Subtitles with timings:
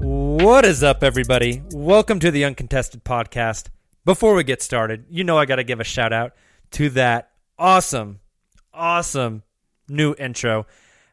[0.00, 1.60] What is up, everybody?
[1.72, 3.66] Welcome to the Uncontested Podcast.
[4.04, 6.34] Before we get started, you know I got to give a shout out
[6.72, 8.20] to that awesome,
[8.72, 9.42] awesome
[9.88, 10.66] new intro.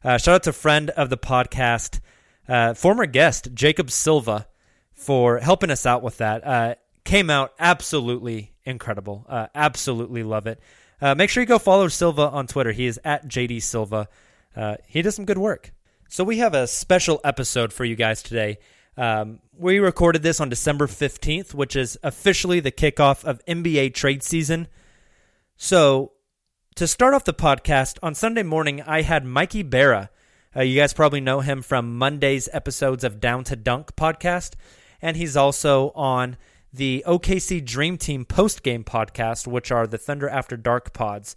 [0.04, 2.00] Uh, shout out to friend of the podcast,
[2.48, 4.48] uh, former guest Jacob Silva,
[4.94, 6.46] for helping us out with that.
[6.46, 9.26] Uh, came out absolutely incredible.
[9.28, 10.60] Uh, absolutely love it.
[11.02, 12.72] Uh, make sure you go follow Silva on Twitter.
[12.72, 14.08] He is at JD Silva.
[14.56, 15.72] Uh, he does some good work.
[16.08, 18.60] So we have a special episode for you guys today.
[18.98, 24.24] Um, we recorded this on December 15th, which is officially the kickoff of NBA trade
[24.24, 24.68] season.
[25.58, 26.14] So,
[26.76, 30.10] to start off the podcast, on Sunday morning, I had Miky Berra.
[30.56, 34.54] Uh, you guys probably know him from Monday's episodes of Down to Dunk podcast,
[35.02, 36.38] and he's also on
[36.74, 41.36] the OKC Dream Team post game podcast, which are the Thunder After Dark pods.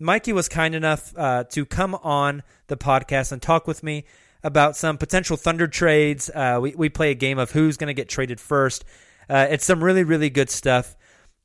[0.00, 4.04] Miky was kind enough uh, to come on the podcast and talk with me
[4.44, 6.30] about some potential Thunder trades.
[6.32, 8.84] Uh, we, we play a game of who's going to get traded first.
[9.28, 10.96] Uh, it's some really, really good stuff.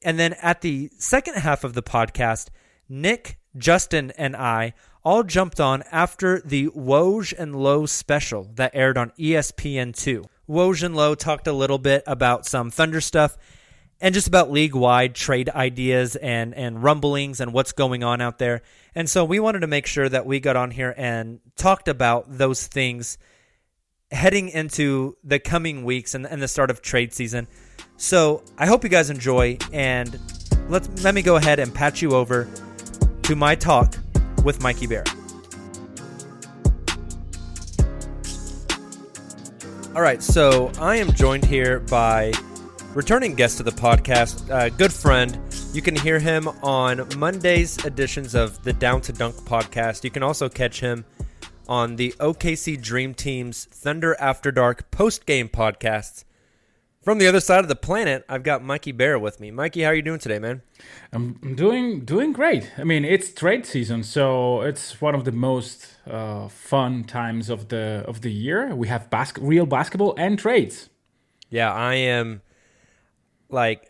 [0.03, 2.49] And then at the second half of the podcast,
[2.87, 4.73] Nick, Justin, and I
[5.03, 10.25] all jumped on after the Woj and Lowe special that aired on ESPN2.
[10.49, 13.37] Woj and Lowe talked a little bit about some Thunder stuff
[14.01, 18.37] and just about league wide trade ideas and, and rumblings and what's going on out
[18.37, 18.61] there.
[18.95, 22.25] And so we wanted to make sure that we got on here and talked about
[22.27, 23.17] those things
[24.11, 27.47] heading into the coming weeks and, and the start of trade season.
[27.97, 30.17] So I hope you guys enjoy and
[30.69, 32.47] let's let me go ahead and patch you over
[33.23, 33.97] to my talk
[34.43, 35.15] with Miky Berra.
[39.95, 42.31] All right, so I am joined here by
[42.99, 45.39] returning guest to the podcast, uh, good friend.
[45.71, 50.03] You can hear him on Monday's editions of the Down to Dunk podcast.
[50.03, 51.05] You can also catch him
[51.69, 56.25] on the OKC Dream Team's Thunder After Dark post game podcasts.
[57.01, 59.49] From the other side of the planet, I've got Miky Berra with me.
[59.49, 60.61] Miky, how are you doing today, man?
[61.13, 62.69] I'm doing doing great.
[62.77, 67.69] I mean, it's trade season, so it's one of the most uh, fun times of
[67.69, 68.75] the of the year.
[68.75, 70.89] We have bas- real basketball and trades.
[71.49, 72.41] Yeah, I am
[73.49, 73.87] like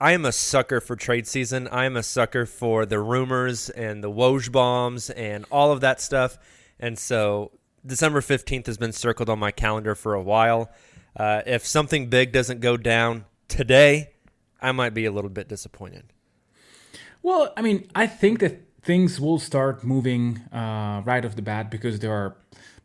[0.00, 1.68] I am a sucker for trade season.
[1.68, 6.00] I am a sucker for the rumors and the Woj bombs and all of that
[6.00, 6.38] stuff.
[6.78, 7.52] And so
[7.84, 10.70] December 15th has been circled on my calendar for a while.
[11.16, 14.10] Uh, if something big doesn't go down today,
[14.60, 16.12] I might be a little bit disappointed.
[17.22, 21.70] Well, I mean, I think that things will start moving uh, right off the bat
[21.70, 22.36] because there are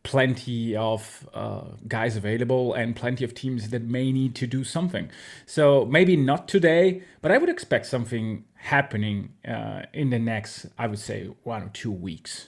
[0.04, 5.10] plenty of uh, guys available and plenty of teams that may need to do something.
[5.46, 10.88] So maybe not today, but I would expect something happening uh, in the next, I
[10.88, 12.48] would say, one or two weeks.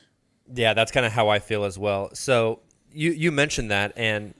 [0.54, 2.10] Yeah, that's kind of how I feel as well.
[2.14, 2.60] So
[2.92, 4.34] you you mentioned that, and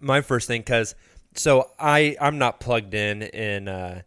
[0.00, 0.94] my first thing because
[1.34, 4.02] so I I'm not plugged in in uh,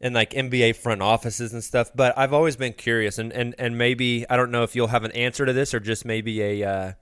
[0.00, 3.78] in like NBA front offices and stuff, but I've always been curious, and and and
[3.78, 6.68] maybe I don't know if you'll have an answer to this or just maybe a
[6.68, 6.92] uh,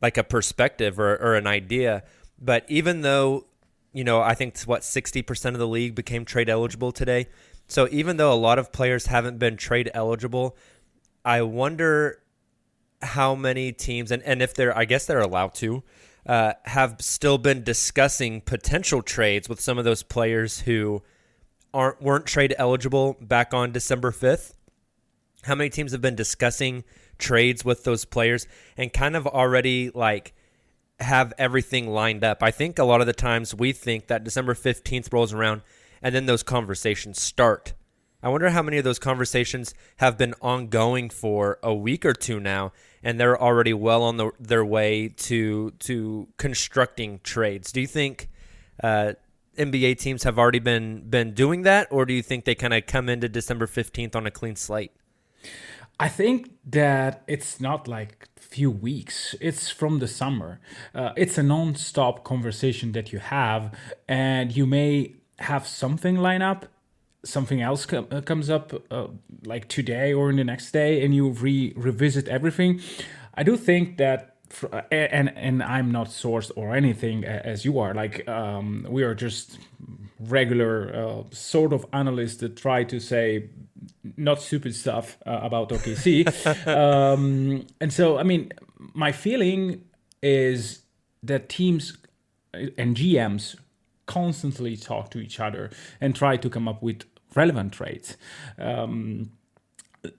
[0.00, 2.04] like a perspective or, or an idea.
[2.40, 3.46] But even though,
[3.92, 7.28] you know, I think what 60% of the league became trade eligible today.
[7.66, 10.56] So even though a lot of players haven't been trade eligible,
[11.24, 12.22] I wonder
[13.02, 15.82] how many teams, and, and if they're, I guess they're allowed to,
[16.26, 21.02] uh, have still been discussing potential trades with some of those players who
[21.72, 24.54] aren't weren't trade eligible back on December 5th.
[25.44, 26.84] How many teams have been discussing
[27.18, 30.34] trades with those players and kind of already like
[31.00, 32.42] have everything lined up.
[32.42, 35.62] I think a lot of the times we think that December 15th rolls around
[36.02, 37.74] and then those conversations start.
[38.22, 42.40] I wonder how many of those conversations have been ongoing for a week or two
[42.40, 42.72] now
[43.02, 47.70] and they're already well on the, their way to to constructing trades.
[47.70, 48.28] Do you think
[48.82, 49.12] uh,
[49.56, 52.86] NBA teams have already been been doing that or do you think they kind of
[52.86, 54.90] come into December 15th on a clean slate?
[56.00, 59.34] I think that it's not like few weeks.
[59.40, 60.60] It's from the summer.
[60.94, 63.74] Uh, it's a non-stop conversation that you have,
[64.06, 66.66] and you may have something line up.
[67.24, 69.08] Something else com- uh, comes up uh,
[69.44, 72.80] like today or in the next day, and you re revisit everything.
[73.34, 74.36] I do think that
[74.90, 77.92] and and I'm not sourced or anything as you are.
[77.92, 79.58] Like um, we are just
[80.20, 83.50] regular uh, sort of analysts that try to say
[84.16, 86.26] not stupid stuff uh, about OKC.
[86.66, 88.52] um, and so, I mean,
[88.94, 89.84] my feeling
[90.22, 90.82] is
[91.22, 91.96] that teams
[92.52, 93.56] and GMs
[94.06, 95.70] constantly talk to each other
[96.00, 97.04] and try to come up with
[97.34, 98.16] relevant trades.
[98.58, 99.30] Um,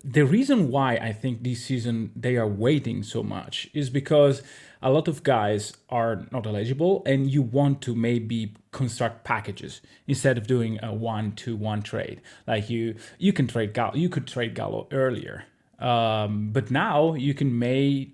[0.04, 4.42] the reason why I think this season they are waiting so much is because
[4.82, 10.38] a lot of guys are not eligible and you want to maybe construct packages instead
[10.38, 12.22] of doing a one to one trade.
[12.48, 15.46] Like you you can trade Gallo you could trade Gallo earlier.
[15.80, 18.12] Um, but now you can may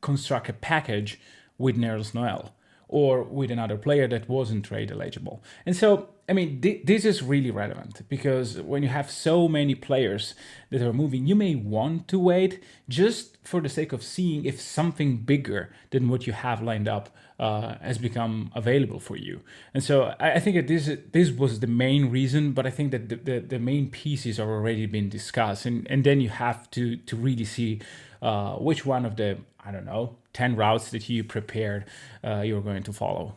[0.00, 1.20] construct a package
[1.58, 2.54] with Nerlens Noel
[2.88, 5.42] or with another player that wasn't trade eligible.
[5.66, 9.74] And so, I mean, th- this is really relevant because when you have so many
[9.74, 10.34] players
[10.70, 14.60] that are moving, you may want to wait just for the sake of seeing if
[14.60, 19.40] something bigger than what you have lined up uh, has become available for you.
[19.74, 22.90] And so, I, I think that this this was the main reason, but I think
[22.90, 26.68] that the, the, the main pieces are already been discussed, and and then you have
[26.72, 27.80] to to really see
[28.20, 29.38] uh, which one of the
[29.68, 31.84] I don't know 10 routes that you prepared
[32.24, 33.36] uh, you were going to follow.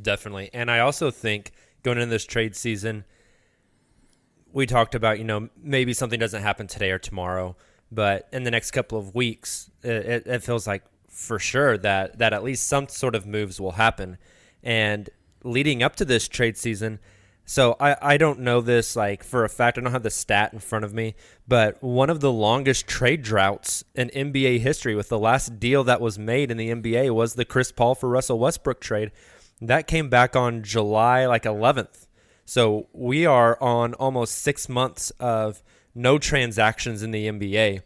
[0.00, 0.48] Definitely.
[0.54, 1.52] And I also think
[1.82, 3.04] going into this trade season,
[4.52, 7.56] we talked about, you know, maybe something doesn't happen today or tomorrow,
[7.92, 12.32] but in the next couple of weeks, it, it feels like for sure that, that
[12.32, 14.16] at least some sort of moves will happen.
[14.62, 15.10] And
[15.44, 17.00] leading up to this trade season,
[17.50, 19.76] so I, I don't know this like for a fact.
[19.76, 21.16] I don't have the stat in front of me,
[21.48, 26.00] but one of the longest trade droughts in NBA history with the last deal that
[26.00, 29.10] was made in the NBA was the Chris Paul for Russell Westbrook trade.
[29.60, 32.06] That came back on July like 11th.
[32.44, 35.60] So we are on almost six months of
[35.92, 37.82] no transactions in the NBA.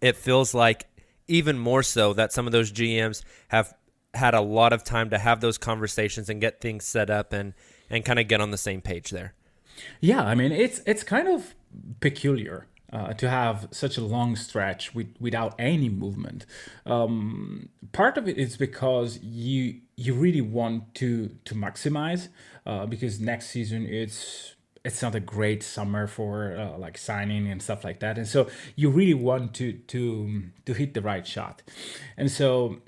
[0.00, 0.86] It feels like
[1.28, 3.74] even more so that some of those GMs have
[4.14, 7.52] had a lot of time to have those conversations and get things set up and
[7.92, 9.34] and kind of get on the same page there.
[10.00, 11.54] Yeah, I mean it's it's kind of
[12.00, 16.44] peculiar uh, to have such a long stretch with, without any movement.
[16.84, 22.28] Um, part of it is because you you really want to to maximize
[22.66, 27.62] uh, because next season it's it's not a great summer for uh, like signing and
[27.62, 31.62] stuff like that, and so you really want to to to hit the right shot,
[32.16, 32.78] and so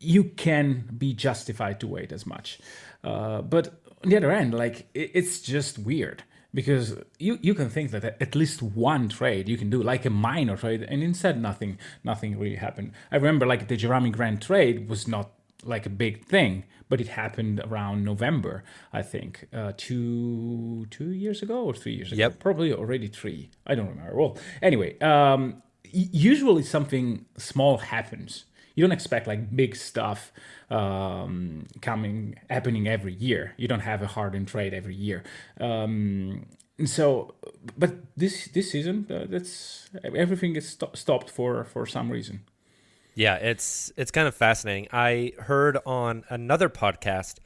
[0.00, 2.58] you can be justified to wait as much.
[3.04, 7.90] Uh, but on the other end, like it's just weird because you you can think
[7.92, 11.78] that at least one trade you can do like a minor trade and instead nothing
[12.04, 12.92] nothing really happened.
[13.10, 15.30] I remember like the jerami grant trade was not
[15.64, 21.40] like a big thing but it happened around november i think uh, two two years
[21.40, 22.18] ago or three years ago.
[22.18, 22.40] Yep.
[22.40, 23.48] probably already three.
[23.64, 24.16] I don't remember.
[24.16, 28.44] Well anyway um, usually something small happens
[28.74, 30.32] you don't expect like big stuff
[30.70, 33.54] um, coming happening every year.
[33.56, 35.22] You don't have a Harden trade every year.
[35.60, 36.46] Um,
[36.78, 37.34] and so,
[37.76, 42.40] but this this season, uh, that's everything is sto- stopped for for some reason.
[43.14, 44.88] Yeah, it's it's kind of fascinating.
[44.92, 47.36] I heard on another podcast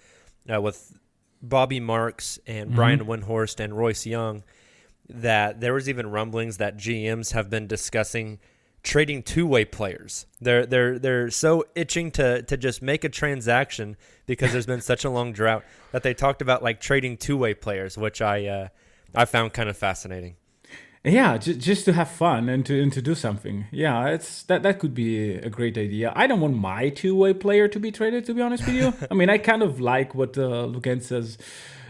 [0.53, 0.97] uh, with
[1.43, 2.77] Bobby Marks and Mm-hmm.
[2.77, 4.45] Brian Windhorst and Royce Young
[5.09, 8.39] that there was even rumblings that GMs have been discussing
[8.87, 10.27] trading two-way players.
[10.41, 15.05] They're they're they're so itching to to just make a transaction because there's been such
[15.05, 18.69] a long drought that they talked about like trading two-way players, which I uh,
[19.15, 20.37] I found kind of fascinating.
[21.05, 23.67] Yeah, just, just to have fun and to and to do something.
[23.71, 26.13] Yeah, it's that that could be a great idea.
[26.17, 28.25] I don't want my two-way player to be traded.
[28.27, 31.39] To be honest with you, I mean, I kind of like what uh, has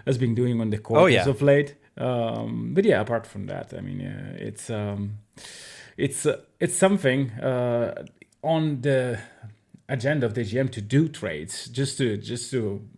[0.07, 1.21] has been doing on the court Oh, yeah.
[1.23, 1.75] as of late.
[1.99, 5.19] Um, but yeah, apart from that, I mean, yeah, it's um,
[5.97, 8.05] it's uh, it's something uh,
[8.43, 9.19] on the
[9.88, 12.88] agenda of the GM to do trades, just to just to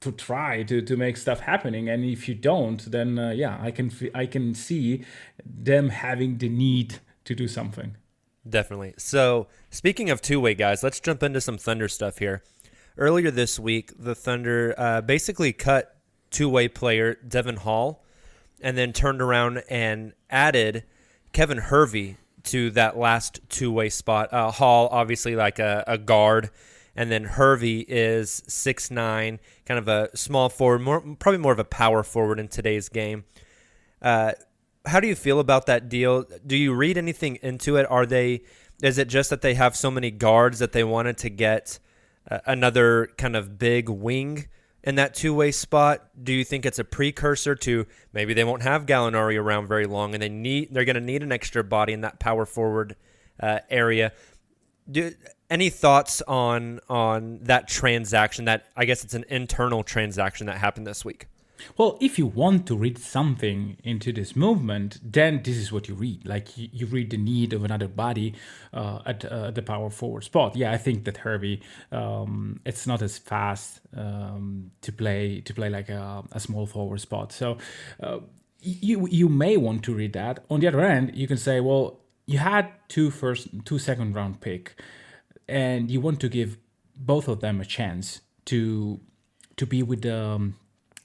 [0.00, 3.70] to try to, to make stuff happening and if you don't then uh, yeah i
[3.70, 5.02] can f- i can see
[5.46, 7.96] them having the need to do something
[8.48, 8.94] Definitely.
[8.98, 12.42] So, speaking of two way guys, let's jump into some Thunder stuff here.
[12.96, 15.96] Earlier this week, the Thunder uh, basically cut
[16.30, 18.04] two way player Devon Hall
[18.60, 20.84] and then turned around and added
[21.32, 24.32] Kevin Hervey to that last two way spot.
[24.32, 26.50] Uh, Hall, obviously, like a, a guard.
[26.96, 31.58] And then Hervey is six nine, kind of a small forward, more, probably more of
[31.58, 33.24] a power forward in today's game.
[34.00, 34.32] Uh,
[34.86, 36.24] how do you feel about that deal?
[36.46, 37.90] Do you read anything into it?
[37.90, 38.42] Are they?
[38.82, 41.78] Is it just that they have so many guards that they wanted to get
[42.30, 44.46] uh, another kind of big wing
[44.84, 46.08] in that two-way spot?
[46.22, 50.14] Do you think it's a precursor to maybe they won't have Gallinari around very long,
[50.14, 52.94] and they need they're going to need an extra body in that power forward
[53.40, 54.12] uh, area?
[54.88, 55.12] Do,
[55.50, 58.44] any thoughts on on that transaction?
[58.44, 61.26] That I guess it's an internal transaction that happened this week.
[61.76, 65.94] Well if you want to read something into this movement then this is what you
[65.94, 66.26] read.
[66.26, 68.34] Like you, you read the need of another body
[68.72, 70.56] uh, at uh, the power forward spot.
[70.56, 71.60] Yeah i think that Hervey
[71.92, 77.00] um, it's not as fast um, to play to play like a, a small forward
[77.00, 77.32] spot.
[77.32, 77.58] So
[78.02, 78.20] uh,
[78.60, 80.44] you you may want to read that.
[80.50, 84.40] On the other end, you can say, well, you had two first, two second round
[84.40, 84.80] pick,
[85.48, 86.58] and you want to give
[86.96, 89.00] both of them a chance to
[89.56, 90.56] to be with the um,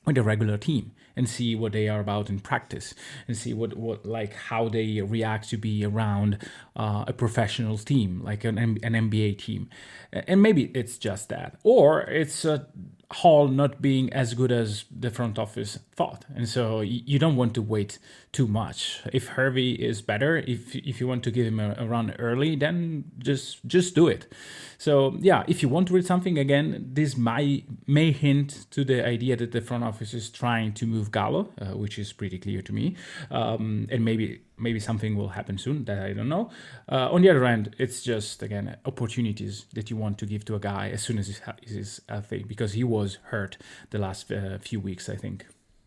[0.10, 2.94] with the regular team and see what they are about in practice
[3.28, 6.38] and see what what like how they react to be around
[6.76, 9.70] uh, a professional team like an an NBA team,
[10.12, 12.68] and maybe it's just that, or it's a
[13.12, 17.56] Hall not being as good as the front office thought, and so you don't want
[17.56, 17.98] to wait
[18.32, 19.02] too much.
[19.12, 22.56] If Hervey is better, if if you want to give him a, a run early,
[22.56, 24.32] then just just do it.
[24.78, 29.04] So yeah, if you want to read something again, this may may hint to the
[29.16, 32.62] idea that the front office is trying to move Gallo, uh, which is pretty clear
[32.62, 32.96] to me,
[33.32, 36.52] um, and maybe maybe something will happen soon that I don't know.
[36.92, 40.56] Uh, on the other end, it's just again opportunities that you want to give to
[40.56, 43.58] a guy as soon as he's, he- he's healthy because he was hurt
[43.90, 45.46] the last uh, few weeks, I think.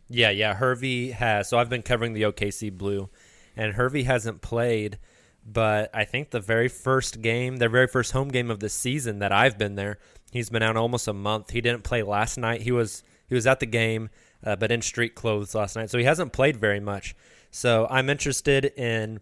[0.09, 0.55] Yeah, yeah.
[0.55, 1.49] Hervey has.
[1.49, 3.09] So I've been covering the OKC Blue,
[3.55, 4.99] and Hervey hasn't played,
[5.45, 9.19] but I think the very first game, their very first home game of the season
[9.19, 9.97] that I've been there,
[10.31, 11.51] he's been out almost a month.
[11.51, 12.61] He didn't play last night.
[12.61, 14.09] He was he was at the game,
[14.43, 17.15] uh, but in street clothes last night, so he hasn't played very much.
[17.49, 19.19] So I'm interested in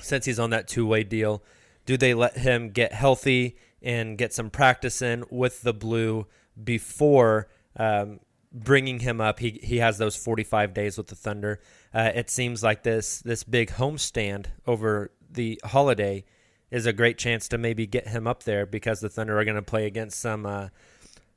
[0.00, 1.42] since he's on that two way deal,
[1.86, 6.26] do they let him get healthy and get some practice in with the blue
[6.62, 8.20] before um,
[8.52, 9.38] bringing him up?
[9.38, 11.60] He he has those 45 days with the Thunder.
[11.94, 16.24] Uh, it seems like this this big homestand over the holiday
[16.70, 19.56] is a great chance to maybe get him up there because the Thunder are going
[19.56, 20.68] to play against some uh,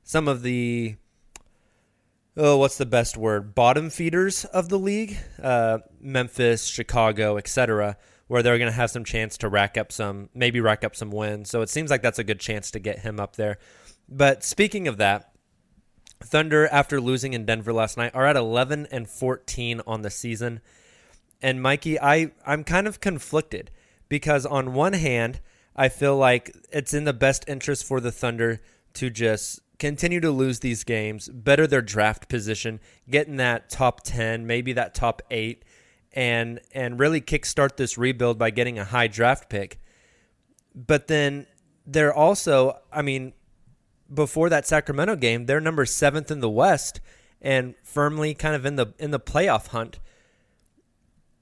[0.02, 0.96] some of the
[2.36, 3.54] oh, what's the best word?
[3.54, 7.96] Bottom feeders of the league, uh, Memphis, Chicago, etc.,
[8.28, 11.10] where they're going to have some chance to rack up some, maybe rack up some
[11.10, 11.48] wins.
[11.48, 13.58] So it seems like that's a good chance to get him up there.
[14.08, 15.32] But speaking of that,
[16.20, 20.60] Thunder, after losing in Denver last night, are at 11 and 14 on the season.
[21.42, 23.70] And Miky, I I'm kind of conflicted
[24.08, 25.40] because on one hand,
[25.74, 28.62] I feel like it's in the best interest for the Thunder
[28.94, 34.02] to just continue to lose these games, better their draft position, get in that top
[34.02, 35.62] 10, maybe that top 8
[36.12, 39.78] and and really kickstart this rebuild by getting a high draft pick.
[40.74, 41.46] But then
[41.86, 43.34] they're also, I mean,
[44.12, 47.00] before that Sacramento game, they're number 7th in the West
[47.40, 49.98] and firmly kind of in the in the playoff hunt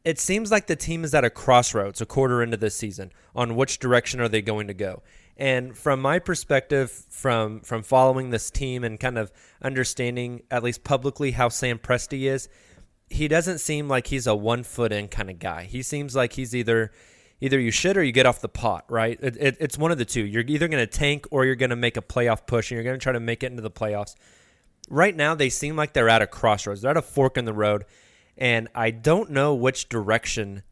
[0.04, 3.56] it seems like the team is at a crossroads a quarter into this season on
[3.56, 5.02] which direction are they going to go.
[5.36, 10.84] And from my perspective, from from following this team and kind of understanding at least
[10.84, 12.48] publicly how Sam Presti is,
[13.08, 15.64] he doesn't seem like he's a one foot in kind of guy.
[15.64, 16.92] He seems like he's either
[17.44, 19.18] either you shit or you get off the pot, right?
[19.20, 20.24] It, it, it's one of the two.
[20.24, 22.84] You're either going to tank or you're going to make a playoff push and you're
[22.84, 24.14] going to try to make it into the playoffs.
[24.88, 26.80] Right now, they seem like they're at a crossroads.
[26.80, 27.84] They're at a fork in the road,
[28.38, 30.62] and I don't know which direction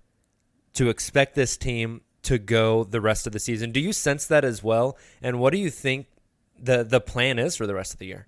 [0.75, 3.71] to expect this team to go the rest of the season.
[3.71, 4.97] Do you sense that as well?
[5.21, 6.07] And what do you think
[6.59, 8.27] the the plan is for the rest of the year?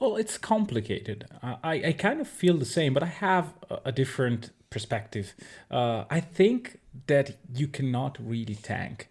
[0.00, 1.26] Well, it's complicated.
[1.42, 3.54] I, I kind of feel the same, but I have
[3.84, 5.34] a, different perspective.
[5.70, 9.08] Uh, I think that you cannot really tank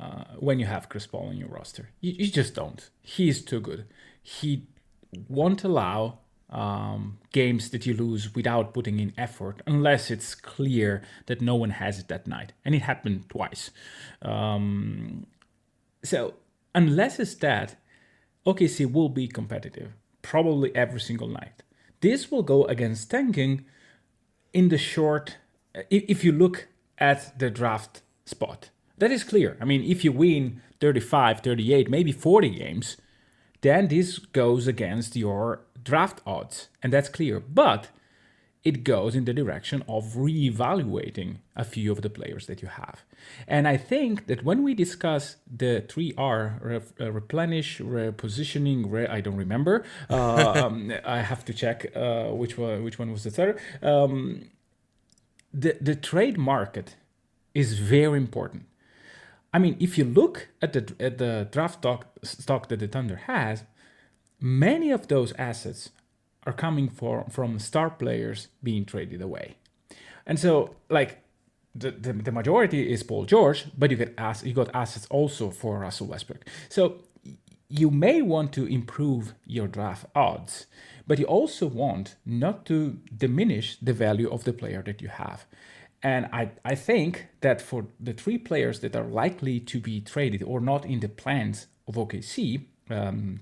[0.00, 1.90] uh, when you have Chris Paul in your roster.
[2.00, 2.88] You, you just don't.
[3.02, 3.86] He's too good.
[4.22, 4.66] He
[5.28, 6.18] won't allow
[6.50, 11.70] um, games that you lose without putting in effort unless it's clear that no one
[11.70, 12.52] has it that night.
[12.64, 13.70] And it happened twice.
[14.22, 15.26] Um,
[16.02, 16.34] so,
[16.74, 17.76] unless it's that,
[18.46, 21.62] OKC will be competitive probably every single night.
[22.00, 23.64] This will go against tanking
[24.52, 25.36] in the short,
[25.90, 26.68] if you look
[27.00, 28.70] at the draft spot.
[28.98, 29.56] That is clear.
[29.60, 32.96] I mean, if you win 35, 38, maybe 40 games,
[33.62, 37.40] then this goes against your draft odds, and that's clear.
[37.40, 37.88] But
[38.62, 43.04] it goes in the direction of reevaluating a few of the players that you have.
[43.48, 49.22] And I think that when we discuss the 3R, rep, uh, replenish, repositioning, re, I
[49.22, 53.30] don't remember, uh, um, I have to check uh, which, one, which one was the
[53.30, 53.58] third.
[53.82, 54.50] Um,
[55.52, 56.96] the, the trade market
[57.54, 58.66] is very important.
[59.52, 63.16] I mean, if you look at the, at the draft stock, stock that the Thunder
[63.16, 63.64] has,
[64.40, 65.90] many of those assets
[66.46, 69.56] are coming for, from star players being traded away.
[70.26, 71.22] And so, like,
[71.74, 75.50] the, the, the majority is Paul George, but you get ass, you got assets also
[75.50, 76.44] for Russell Westbrook.
[76.68, 77.02] So
[77.68, 80.66] you may want to improve your draft odds,
[81.10, 85.44] but you also want not to diminish the value of the player that you have.
[86.04, 90.40] And I, I think that for the three players that are likely to be traded
[90.44, 93.40] or not in the plans of OKC, um,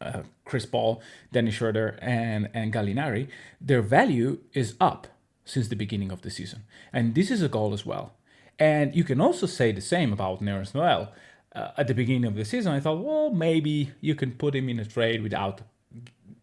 [0.00, 3.28] uh, Chris Paul, Dennis Schroeder, and, and Gallinari,
[3.60, 5.06] their value is up
[5.44, 6.62] since the beginning of the season.
[6.90, 8.14] And this is a goal as well.
[8.58, 11.12] And you can also say the same about Nerlens Noel.
[11.54, 14.70] Uh, at the beginning of the season, I thought, well, maybe you can put him
[14.70, 15.60] in a trade without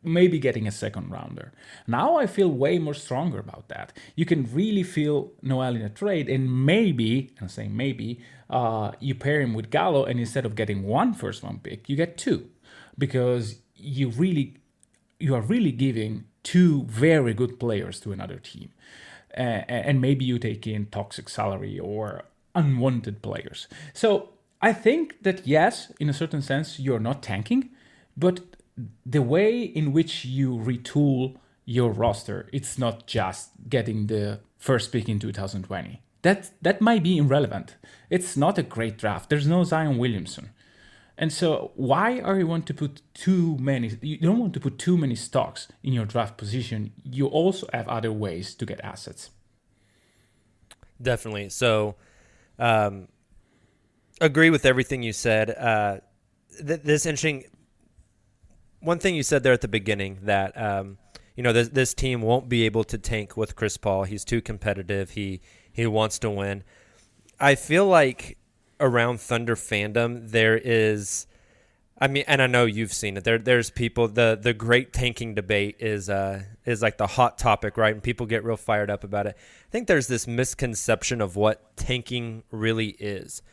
[0.04, 1.52] maybe getting a second rounder.
[1.88, 3.94] Now I feel way more stronger about that.
[4.16, 9.16] You can really feel Noel in a trade, and maybe, I'm saying maybe, uh, you
[9.16, 12.50] pair him with Gallo, and instead of getting one first round pick, you get two
[12.98, 14.58] because you really
[15.20, 18.70] you are really giving two very good players to another team
[19.38, 22.24] uh, and maybe you take in toxic salary or
[22.56, 24.30] unwanted players so
[24.62, 27.70] i think that yes in a certain sense you're not tanking
[28.18, 28.42] but
[29.06, 35.08] the way in which you retool your roster it's not just getting the first pick
[35.08, 37.76] in 2020 that that might be irrelevant
[38.10, 40.50] it's not a great draft there's no zion williamson
[41.22, 43.91] and so, why are you want to put too many?
[44.02, 46.94] You don't want to put too many stocks in your draft position.
[47.04, 49.30] You also have other ways to get assets.
[51.00, 51.50] Definitely.
[51.50, 51.96] So,
[52.58, 53.08] um,
[54.20, 55.52] agree with everything you said.
[55.52, 55.98] Uh,
[56.58, 57.44] th- this interesting.
[58.82, 60.98] One thing you said there at the beginning that um,
[61.36, 64.04] you know this, this team won't be able to tank with Chris Paul.
[64.04, 65.12] He's too competitive.
[65.12, 65.41] He
[65.72, 66.63] he wants to win.
[67.39, 68.38] I feel like
[68.80, 71.28] around Thunder fandom, there is.
[72.00, 73.24] I mean, and I know you've seen it.
[73.24, 74.08] There, there's people.
[74.08, 77.94] the The great tanking debate is uh, is like the hot topic, right?
[77.94, 79.38] And people get real fired up about it.
[79.38, 83.44] I think there's this misconception of what tanking really is,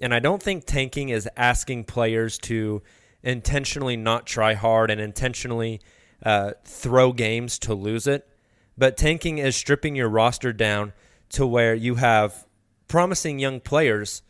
[0.00, 2.82] and I don't think tanking is asking players to
[3.22, 5.80] intentionally not try hard and intentionally
[6.22, 8.28] uh, throw games to lose it.
[8.76, 10.92] But tanking is stripping your roster down
[11.30, 12.46] to where you have
[12.88, 14.22] promising young players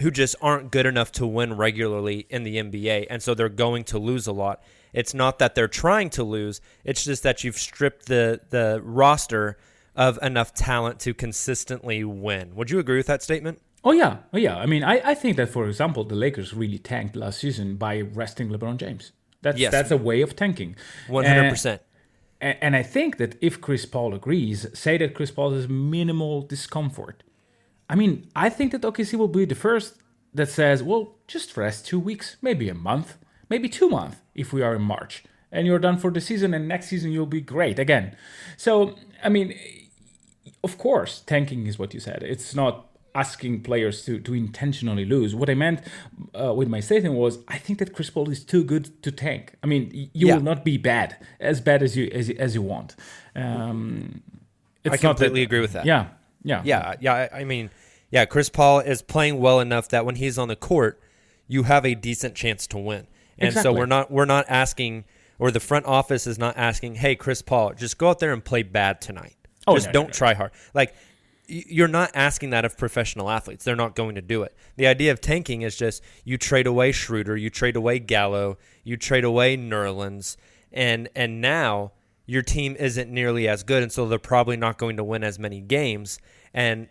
[0.00, 3.06] who just aren't good enough to win regularly in the NBA.
[3.08, 4.62] And so they're going to lose a lot.
[4.92, 9.56] It's not that they're trying to lose, it's just that you've stripped the, the roster
[9.96, 12.54] of enough talent to consistently win.
[12.56, 13.60] Would you agree with that statement?
[13.84, 14.56] Oh yeah, oh yeah.
[14.56, 18.00] I mean, I, I think that for example, the Lakers really tanked last season by
[18.00, 19.12] resting LeBron James.
[19.42, 19.72] That's yes.
[19.72, 20.76] that's a way of tanking.
[21.06, 21.82] One hundred percent.
[22.40, 27.22] And I think that if Chris Paul agrees, say that Chris Paul has minimal discomfort,
[27.88, 29.96] I mean, I think that OKC will be the first
[30.34, 33.16] that says, well, just rest two weeks, maybe a month,
[33.48, 35.24] maybe two months if we are in March.
[35.50, 38.16] And you're done for the season, and next season you'll be great again.
[38.56, 39.56] So, I mean,
[40.64, 42.22] of course, tanking is what you said.
[42.24, 45.34] It's not asking players to, to intentionally lose.
[45.34, 45.80] What I meant
[46.38, 49.54] uh, with my statement was I think that Chris Paul is too good to tank.
[49.62, 50.34] I mean, you Yeah.
[50.36, 52.96] will not be bad as bad as you as, as you want.
[53.36, 54.22] Um,
[54.82, 55.86] it's I not that- completely agree with that.
[55.86, 56.08] Yeah,
[56.42, 57.28] yeah, Yeah, yeah.
[57.32, 57.70] I I mean,
[58.10, 61.00] yeah, Chris Paul is playing well enough that when he's on the court,
[61.48, 63.06] you have a decent chance to win.
[63.38, 65.04] And so we're not we're not asking,
[65.38, 68.44] or the front office is not asking, hey, Chris Paul, just go out there and
[68.44, 69.34] play bad tonight.
[69.66, 70.12] Oh, just no, no, don't no.
[70.12, 70.52] try hard.
[70.74, 70.94] Like
[71.46, 73.64] you're not asking that of professional athletes.
[73.64, 74.56] They're not going to do it.
[74.76, 78.96] The idea of tanking is just you trade away Schroeder, you trade away Gallo, you
[78.96, 80.36] trade away Nerlens,
[80.72, 81.92] and and now
[82.26, 85.38] your team isn't nearly as good, and so they're probably not going to win as
[85.38, 86.18] many games.
[86.54, 86.88] And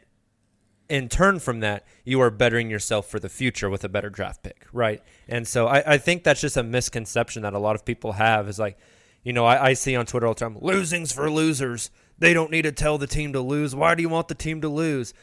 [0.90, 4.44] in turn from that, you are bettering yourself for the future with a better draft
[4.44, 5.02] pick, right?
[5.28, 8.48] And so I, I think that's just a misconception that a lot of people have
[8.48, 8.78] is like,
[9.24, 11.90] you know, I, I see on Twitter all the time, losing's for losers.
[12.18, 13.76] They don't need to tell the team to lose.
[13.76, 15.14] Why do you want the team to lose?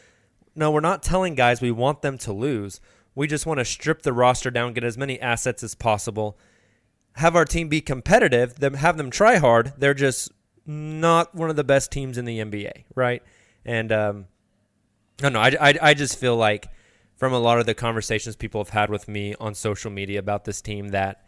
[0.54, 2.80] No, we're not telling guys we want them to lose.
[3.14, 6.38] We just want to strip the roster down, get as many assets as possible,
[7.14, 9.72] have our team be competitive, them have them try hard.
[9.78, 10.30] They're just
[10.66, 13.22] not one of the best teams in the NBA, right?
[13.64, 14.26] And um,
[15.18, 15.40] I don't know.
[15.40, 16.68] I, I, I just feel like
[17.16, 20.44] from a lot of the conversations people have had with me on social media about
[20.44, 21.24] this team that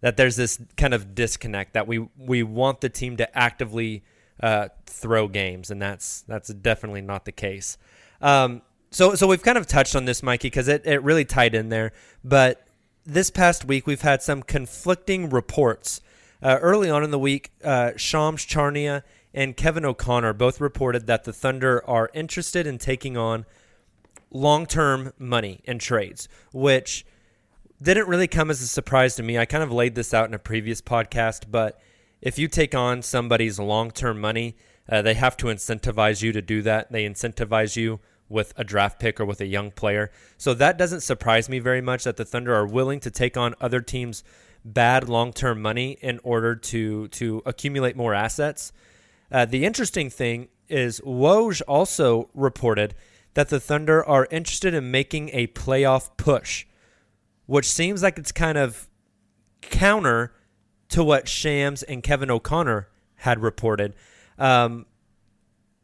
[0.00, 4.04] that there's this kind of disconnect that we we want the team to actively
[4.40, 7.78] uh, throw games, and that's that's definitely not the case.
[8.20, 11.54] Um, so so we've kind of touched on this, Miky, because it, it really tied
[11.54, 11.92] in there.
[12.22, 12.66] But
[13.04, 16.00] this past week we've had some conflicting reports.
[16.42, 21.24] Uh, early on in the week, uh, Shams Charania and Kevin O'Connor both reported that
[21.24, 23.46] the Thunder are interested in taking on
[24.30, 27.06] long-term money and trades, which
[27.80, 29.38] didn't really come as a surprise to me.
[29.38, 31.80] I kind of laid this out in a previous podcast, but
[32.24, 34.56] if you take on somebody's long term money,
[34.88, 36.90] uh, they have to incentivize you to do that.
[36.90, 40.10] They incentivize you with a draft pick or with a young player.
[40.36, 43.54] So that doesn't surprise me very much that the Thunder are willing to take on
[43.60, 44.24] other teams'
[44.64, 48.72] bad long term money in order to, to accumulate more assets.
[49.30, 52.96] Uh, the interesting thing is Woj also reported
[53.34, 56.64] that the Thunder are interested in making a playoff push
[57.46, 58.88] which seems like it's kind of
[59.60, 60.32] counter
[60.94, 63.94] to what Shams and Kevin O'Connor had reported.
[64.38, 64.86] Um,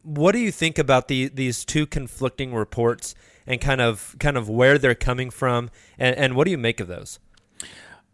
[0.03, 3.13] what do you think about the these two conflicting reports
[3.45, 5.69] and kind of kind of where they're coming from,
[5.99, 7.19] and, and what do you make of those?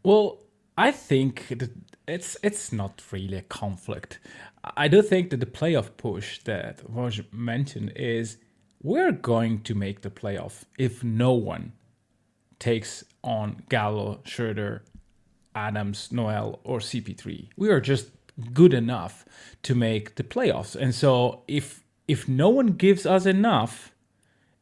[0.02, 0.40] Well,
[0.76, 1.54] I think
[2.08, 4.20] it's it's not really a conflict.
[4.76, 8.38] I do think that the playoff push that Woj mentioned is
[8.82, 11.74] we're going to make the playoff if no one
[12.58, 14.84] takes on Gallo, Schroeder,
[15.58, 17.50] Adams, Noel, or CP3.
[17.58, 18.08] We are just
[18.54, 19.26] good enough
[19.64, 20.76] to make the playoffs.
[20.76, 23.92] And so if if no one gives us enough,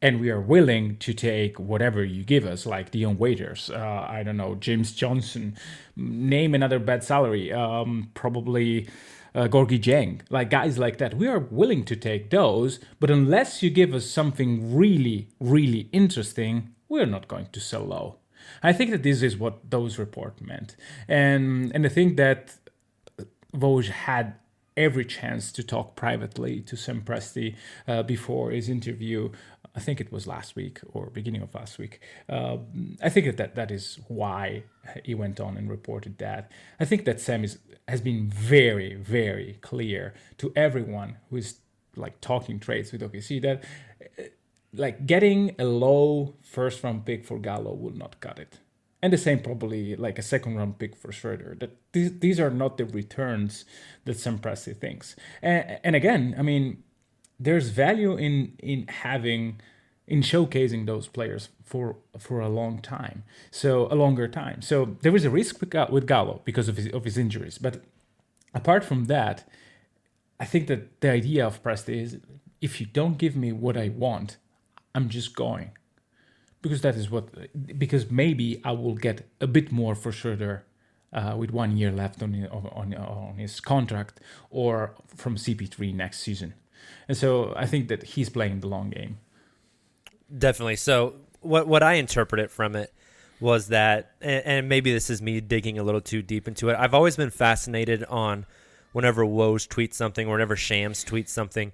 [0.02, 4.22] and we are willing to take whatever you give us, like Dion Waiters, uh, I
[4.24, 5.56] don't know, James Johnson,
[5.96, 8.88] name another bad salary, um, probably
[9.34, 11.14] uh, Gorgui Dieng, like guys like that.
[11.14, 16.74] We are willing to take those, but unless you give us something really, really interesting,
[16.88, 18.18] we're not going to sell low.
[18.62, 20.76] I think that this is what those reports meant,
[21.08, 22.56] and and I think that
[23.54, 24.34] Woj had
[24.76, 27.56] every chance to talk privately to Sam Presti
[27.88, 29.30] uh, before his interview.
[29.74, 32.00] I think it was last week or beginning of last week.
[32.28, 32.58] Uh,
[33.02, 34.64] I think that, that that is why
[35.04, 36.50] he went on and reported that.
[36.80, 41.60] I think that Sam is has been very very clear to everyone who is
[41.94, 43.64] like talking trades with OKC that
[44.76, 48.58] like getting a low first round pick for Gallo will not cut it.
[49.02, 51.56] And the same probably like a second round pick for Schroeder.
[51.58, 53.64] That these, these are not the returns
[54.04, 55.16] that Sam Presti thinks.
[55.42, 56.82] And, and again, I mean,
[57.38, 59.60] there's value in in having
[60.06, 64.62] in showcasing those players for for a long time, so a longer time.
[64.62, 67.58] So there is a risk with, with Gallo because of his of his injuries.
[67.58, 67.84] But
[68.54, 69.44] apart from that,
[70.40, 72.18] I think that the idea of Presti is
[72.60, 74.38] if you don't give me what I want,
[74.96, 75.72] I'm just going
[76.62, 77.28] because that is what
[77.78, 80.64] because maybe I will get a bit more for Schroeder
[81.12, 86.54] uh, with one year left on, on on his contract or from CP3 next season,
[87.08, 89.18] and so I think that he's playing the long game.
[90.36, 90.76] Definitely.
[90.76, 92.92] So what what I interpreted from it
[93.38, 96.76] was that, and, and maybe this is me digging a little too deep into it.
[96.78, 98.46] I've always been fascinated on
[98.92, 101.72] whenever Woj tweets something or whenever Shams tweets something,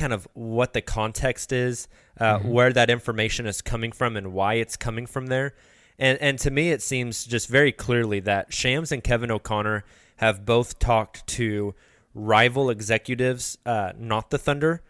[0.00, 1.86] kind of what the context is,
[2.18, 5.54] uh, where that information is coming from, and why it's coming from there.
[5.98, 9.84] And and to me, it seems just very clearly that Shams and Kevin O'Connor
[10.16, 11.74] have both talked to
[12.14, 14.82] rival executives, uh, not the Thunder,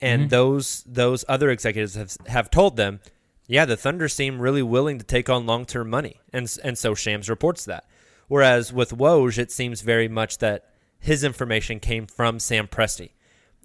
[0.00, 0.28] and Mm-hmm.
[0.28, 3.00] those those other executives have have told them,
[3.46, 6.94] yeah, the Thunder seem really willing to take on long term money, and and so
[6.94, 7.84] Shams reports that.
[8.28, 10.66] Whereas with Woj, it seems very much that
[11.00, 13.12] his information came from Sam Presti,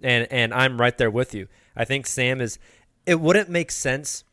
[0.03, 1.47] and and I'm right there with you.
[1.75, 2.59] I think Sam is.
[3.05, 4.23] It wouldn't make sense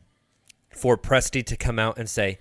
[0.75, 2.39] for Presti to come out and say,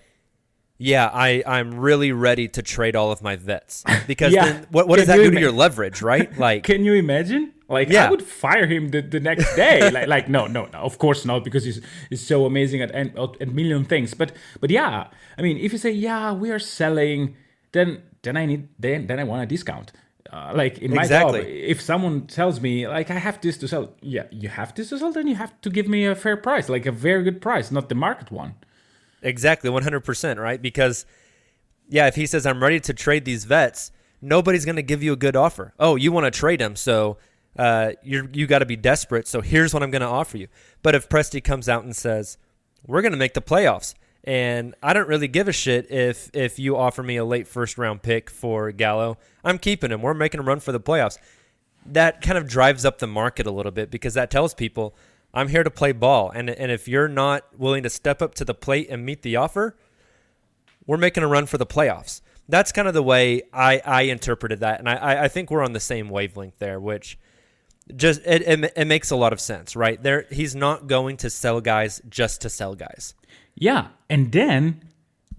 [0.77, 4.45] "Yeah, I I'm really ready to trade all of my vets," because Yeah.
[4.45, 6.29] then what what does that do to your leverage, right?
[6.37, 7.53] Like, Can you imagine?
[7.67, 8.07] Like Yeah.
[8.07, 9.89] I would fire him the, the next day.
[9.95, 13.15] like like no no no of course not because he's he's so amazing at at,
[13.41, 14.13] at million things.
[14.13, 17.35] But but yeah, I mean if you say yeah we are selling,
[17.71, 19.91] then then I need then then I want a discount.
[20.31, 21.39] Uh, like in my Exactly.
[21.39, 24.89] job, if someone tells me like I have this to sell, yeah, you have this
[24.89, 27.41] to sell, then you have to give me a fair price, like a very good
[27.41, 28.53] price, not the market one.
[29.21, 30.61] Exactly, 100%, right?
[30.61, 31.05] Because,
[31.89, 35.13] yeah, if he says, I'm ready to trade these vets, nobody's going to give you
[35.13, 35.73] a good offer.
[35.79, 37.17] Oh, you want to trade them, so
[37.57, 40.47] uh, you're, you got to be desperate, so here's what I'm going to offer you.
[40.83, 42.37] But if Presti comes out and says,
[42.85, 46.59] we're going to make the playoffs, and I don't really give a shit if, if
[46.59, 50.01] you offer me a late first round pick for Gallo, I'm keeping him.
[50.01, 51.17] We're making a run for the playoffs.
[51.85, 54.95] That kind of drives up the market a little bit because that tells people,
[55.33, 56.29] I'm here to play ball.
[56.29, 59.37] And, and if you're not willing to step up to the plate and meet the
[59.37, 59.75] offer,
[60.85, 62.21] we're making a run for the playoffs.
[62.47, 64.79] That's kind of the way I, I interpreted that.
[64.79, 67.17] And I- I, think we're on the same wavelength there, which
[67.95, 70.01] just it, it, it makes a lot of sense, right?
[70.01, 73.13] There he's not going to sell guys just to sell guys.
[73.55, 74.81] Yeah, and then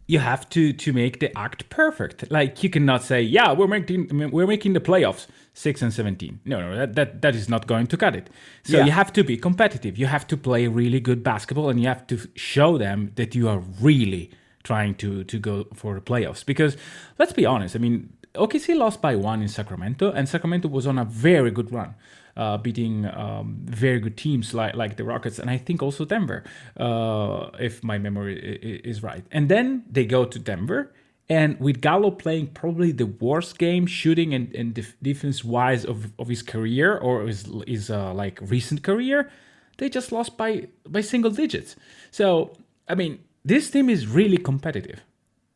[0.06, 2.30] you have to to make the act perfect.
[2.30, 6.40] Like you cannot say, "Yeah, we're making we're making the playoffs six and 17.
[6.44, 8.30] No, no, that that, that is not going to cut it.
[8.64, 8.84] So Yeah.
[8.86, 9.98] you have to be competitive.
[9.98, 13.48] You have to play really good basketball, and you have to show them that you
[13.48, 14.30] are really
[14.62, 16.44] trying to to go for the playoffs.
[16.44, 16.76] Because
[17.18, 20.98] let's be honest, I mean, OKC lost by one in Sacramento, and Sacramento was on
[20.98, 21.94] a very good run
[22.36, 26.44] uh, beating um, very good teams like like the Rockets and I think also Denver,
[26.76, 28.36] uh, if my memory
[28.84, 29.24] is right.
[29.30, 30.92] And then they go to Denver,
[31.28, 36.12] and with Gallo playing probably the worst game shooting and, and def- defense wise of,
[36.18, 39.30] of his career or his his uh, like recent career,
[39.78, 41.76] they just lost by by single digits.
[42.10, 42.56] So
[42.88, 45.00] I mean, this team is really competitive,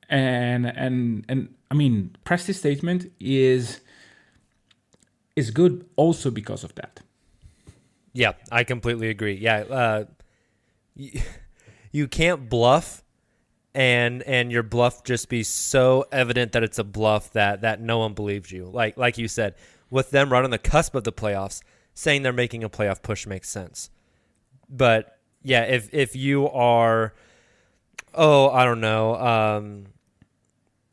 [0.08, 3.80] and and and I mean, Presti's statement is
[5.36, 7.00] is good also because of that.
[8.12, 9.34] Yeah, I completely agree.
[9.34, 10.04] Yeah, uh,
[10.94, 11.20] you,
[11.92, 13.02] you can't bluff,
[13.74, 17.98] and and your bluff just be so evident that it's a bluff that that no
[17.98, 18.66] one believes you.
[18.66, 19.54] Like like you said,
[19.90, 21.60] with them right on the cusp of the playoffs,
[21.92, 23.90] saying they're making a playoff push makes sense.
[24.68, 27.14] But yeah, if if you are,
[28.14, 29.86] oh, I don't know, um,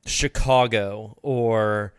[0.08, 1.94] Chicago or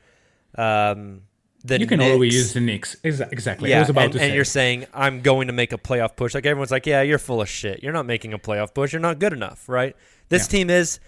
[0.56, 1.22] um,
[1.64, 2.96] the you can Knicks, always use the Knicks.
[3.04, 3.70] Exa- Exactly.
[3.70, 6.34] Yeah, was about and, to and you're saying I'm going to make a playoff push.
[6.34, 7.82] Like everyone's like, yeah, you're full of shit.
[7.82, 8.92] You're not making a playoff push.
[8.92, 9.96] You're not good enough, right?
[10.28, 10.58] This Yeah.
[10.58, 10.98] team is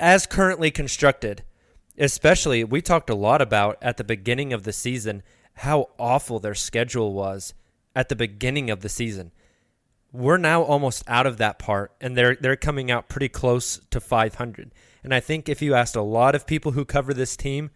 [0.00, 1.42] as currently constructed.
[1.98, 5.22] Especially, we talked a lot about at the beginning of the season
[5.54, 7.54] how awful their schedule was
[7.96, 9.32] at the beginning of the season.
[10.12, 14.00] We're now almost out of that part, and they're they're coming out pretty close to
[14.00, 14.72] 500.
[15.02, 17.70] And I think if you asked a lot of people who cover this team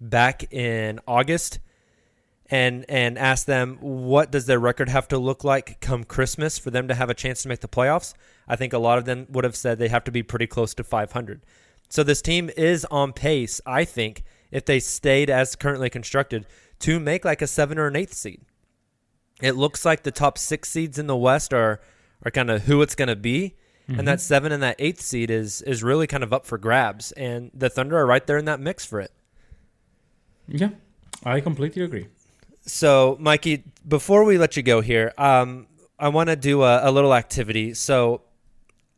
[0.00, 1.58] back in August,
[2.50, 6.70] and and ask them what does their record have to look like come Christmas for
[6.70, 8.14] them to have a chance to make the playoffs,
[8.48, 10.74] I think a lot of them would have said they have to be pretty close
[10.74, 11.42] to 500.
[11.88, 16.46] So this team is on pace, I think, if they stayed as currently constructed,
[16.80, 18.42] to make like a seven or an eighth seed.
[19.42, 21.80] It looks like the top six seeds in the West are
[22.24, 23.56] are kind of who it's going to be,
[23.86, 24.06] and mm-hmm.
[24.06, 27.50] that seven and that eighth seed is is really kind of up for grabs, and
[27.52, 29.12] the Thunder are right there in that mix for it.
[30.48, 30.70] Yeah,
[31.24, 32.06] I completely agree.
[32.66, 35.66] So, Miky, before we let you go here, um,
[35.98, 37.74] I want to do a, a little activity.
[37.74, 38.22] So,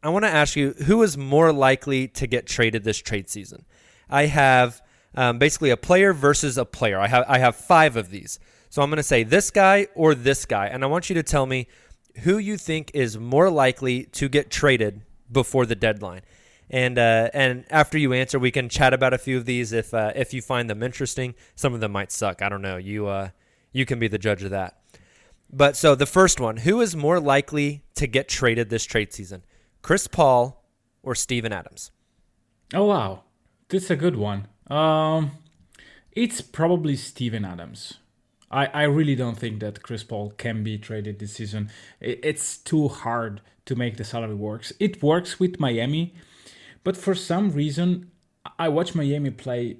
[0.03, 3.65] I want to ask you who is more likely to get traded this trade season?
[4.09, 4.81] I have
[5.15, 6.99] um, basically a player versus a player.
[6.99, 8.39] I have I have five of these.
[8.71, 11.23] So I'm going to say this guy or this guy, and I want you to
[11.23, 11.67] tell me
[12.23, 16.21] who you think is more likely to get traded before the deadline.
[16.71, 19.95] And uh, and after you answer, we can chat about a few of these if
[19.95, 21.35] uh, if you find them interesting.
[21.55, 22.43] Some of them might suck.
[22.43, 22.77] I don't know.
[22.77, 23.31] You uh,
[23.73, 24.79] you can be the judge of that.
[25.51, 29.45] But so the first one, who is more likely to get traded this trade season?
[29.81, 30.63] Chris Paul
[31.03, 31.91] or Steven Adams?
[32.75, 33.23] Oh wow,
[33.71, 34.47] this is a good one.
[34.67, 35.31] Um,
[36.13, 37.95] it's probably Steven Adams.
[38.51, 41.71] I, I really don't think that Chris Paul can be traded this season.
[42.03, 44.73] I- It's too hard to make the salary works.
[44.81, 46.15] It works with Miami,
[46.89, 48.11] but for some reason,
[48.59, 49.77] I watch Miami play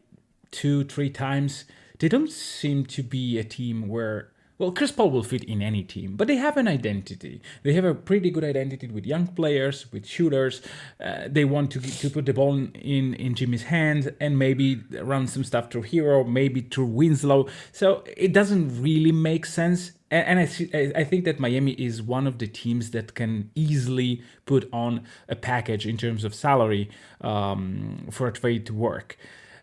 [0.51, 1.65] two, three times.
[1.99, 5.85] They don't seem to be a team where well, Chris Paul will fit in any
[5.85, 7.41] team, but they have an identity.
[7.63, 10.61] They have a pretty good identity with young players, with shooters.
[11.01, 15.29] Uh, they want to to put the ball in in Jimmy's hands and maybe run
[15.29, 17.47] some stuff through Herro, maybe through Winslow.
[17.71, 19.93] So it doesn't really make sense.
[20.11, 24.23] And, and I I think that Miami is one of the teams that can easily
[24.45, 26.91] put on a package in terms of salary
[27.21, 29.17] um, for a trade to work.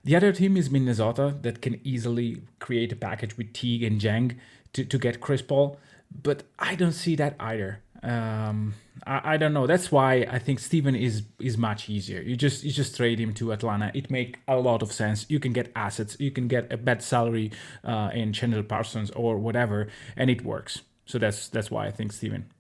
[0.06, 4.38] The other team is Minnesota that can easily create a package with Teague and Dieng
[4.76, 5.78] to, to get Chris Paul,
[6.24, 7.80] but I don't see that either.
[8.04, 8.76] Um,
[9.08, 9.66] I, I don't know.
[9.68, 12.22] That's why I think Steven is is much easier.
[12.22, 13.92] You just you just trade him to Atlanta.
[13.94, 15.26] It make a lot of sense.
[15.30, 16.18] You can get assets.
[16.20, 17.52] You can get a bad salary
[17.84, 20.82] uh, in Chandler Parsons or whatever, and it works.
[21.06, 22.52] So that's that's why I think Steven.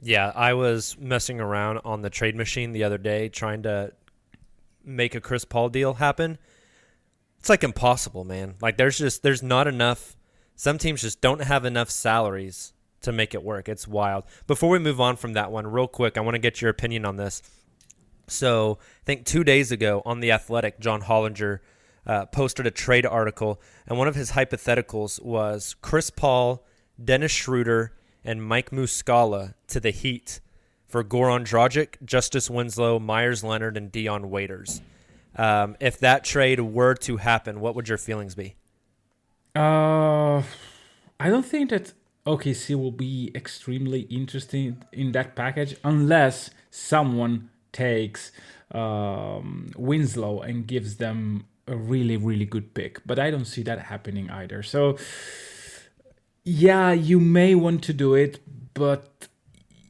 [0.00, 3.92] Yeah, I was messing around on the trade machine the other day trying to
[4.84, 6.38] make a Chris Paul deal happen.
[7.38, 8.54] It's like impossible, man.
[8.60, 10.16] Like there's just there's not enough
[10.56, 13.68] some teams just don't have enough salaries to make it work.
[13.68, 14.24] It's wild.
[14.46, 17.04] Before we move on from that one, real quick, I want to get your opinion
[17.04, 17.42] on this.
[18.26, 21.58] So, I think two days ago on The Athletic, John Hollinger
[22.06, 26.66] uh, posted a trade article, and one of his hypotheticals was Chris Paul,
[27.02, 27.92] Dennis Schroeder,
[28.24, 30.40] and Mike Muscala to the Heat
[30.86, 34.80] for Goran Dragic, Justice Winslow, Meyers Leonard, and Dion Waiters.
[35.36, 38.54] Um, if that trade were to happen, what would your feelings be?
[39.54, 40.42] Uh,
[41.20, 41.92] I don't think that
[42.26, 48.32] OKC will be extremely interesting in that package unless someone takes
[48.72, 53.06] um, Winslow and gives them a really, really good pick.
[53.06, 54.62] But I don't see that happening either.
[54.62, 54.98] So,
[56.44, 58.40] yeah, you may want to do it,
[58.74, 59.28] but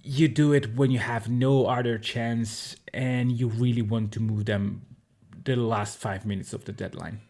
[0.02, 4.44] you do it when you have no other chance and you really want to move
[4.44, 4.82] them
[5.44, 7.20] the last five minutes of the deadline.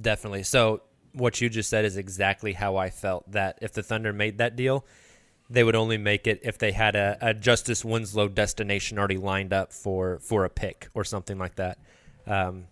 [0.00, 0.42] Definitely.
[0.42, 4.38] So what you just said is exactly how I felt that if the Thunder made
[4.38, 4.84] that deal,
[5.50, 9.52] they would only make it if they had a, a Justice Winslow destination already lined
[9.52, 11.78] up for for a pick or something like that.
[12.26, 12.64] Um,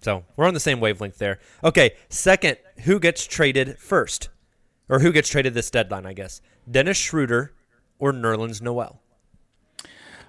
[0.00, 1.40] so we're on the same wavelength there.
[1.64, 4.28] Okay, second, who gets traded first,
[4.88, 6.06] or who gets traded this deadline?
[6.06, 7.52] I guess Dennis Schroeder
[7.98, 9.00] or Nerlens Noel.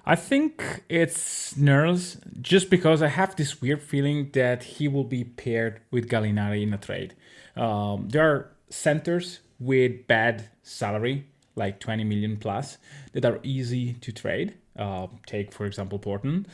[0.04, 5.22] I think it's Nerls just because I have this weird feeling that he will be
[5.22, 7.14] paired with Gallinari in a trade.
[7.58, 12.78] Um, there are centers with bad salary, like 20 million plus,
[13.12, 14.54] that are easy to trade.
[14.78, 16.46] Uh, take, for example, Portland.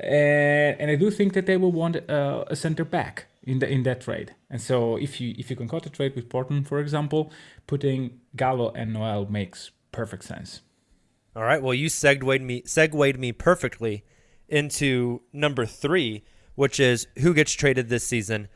[0.00, 3.68] And, and I do think that they will want uh, a center back in the
[3.68, 4.34] in that trade.
[4.50, 7.32] And so if you if you can cut a trade with Portland, for example,
[7.66, 10.62] putting Gallo and Noel makes perfect sense.
[11.34, 11.62] All right.
[11.62, 14.04] Well, you segued me segued me perfectly
[14.48, 16.24] into number three,
[16.56, 18.48] which is who gets traded this season: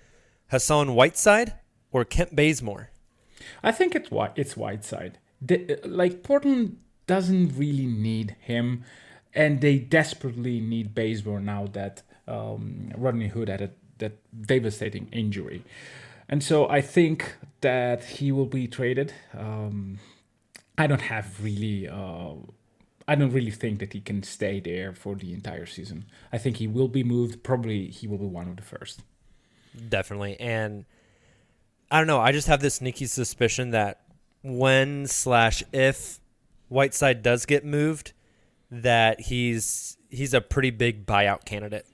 [0.48, 1.54] Hassan Whiteside
[1.94, 2.90] or Kent Bazemore.
[3.62, 5.18] I think it's it's Whiteside.
[5.40, 8.84] The, like Portland doesn't really need him,
[9.32, 15.64] and they desperately need Bazemore now that um, Rodney Hood had a that devastating injury,
[16.28, 19.14] and so I think that he will be traded.
[19.32, 19.98] Um,
[20.76, 21.88] I don't have really.
[21.88, 22.34] Uh,
[23.06, 26.06] I don't really think that he can stay there for the entire season.
[26.32, 27.42] I think he will be moved.
[27.42, 29.02] Probably he will be one of the first.
[29.90, 30.40] Definitely.
[30.40, 30.86] And
[31.90, 32.20] I don't know.
[32.20, 34.00] I just have this sneaky suspicion that
[34.42, 36.20] when slash if
[36.68, 38.12] Whiteside does get moved,
[38.70, 41.86] that he's he's a pretty big buyout candidate.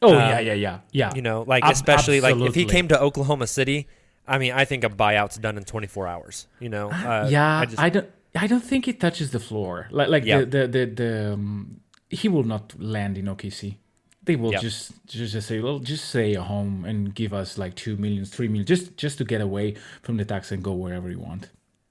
[0.00, 1.14] Oh um, yeah, yeah, yeah, yeah.
[1.14, 2.42] You know, like Ab- especially absolutely.
[2.42, 3.86] like if he came to Oklahoma City,
[4.26, 6.48] I mean, I think a buyout's done in 24 hours.
[6.58, 7.60] You know, uh, yeah.
[7.60, 8.10] I, just, I don't.
[8.34, 9.88] I don't think it touches the floor.
[9.90, 13.76] Like like the the the, the um, he will not land in OKC.
[14.24, 14.60] They will yep.
[14.60, 18.30] just, just just say, well, just stay at home and give us like two millions,
[18.30, 21.48] three million, just just to get away from the tax and go wherever you want.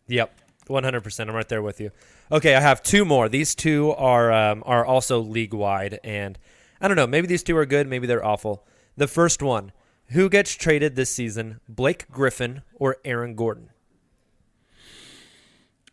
[0.07, 0.33] Yep,
[0.67, 1.29] one hundred percent.
[1.29, 1.91] I'm right there with you.
[2.31, 3.27] Okay, I have two more.
[3.27, 6.39] These two are um, are also league wide, and
[6.79, 7.07] I don't know.
[7.07, 7.87] Maybe these two are good.
[7.87, 8.65] Maybe they're awful.
[8.95, 9.73] The first one:
[10.11, 11.59] Who gets traded this season?
[11.67, 13.71] Blake Griffin or Aaron Gordon?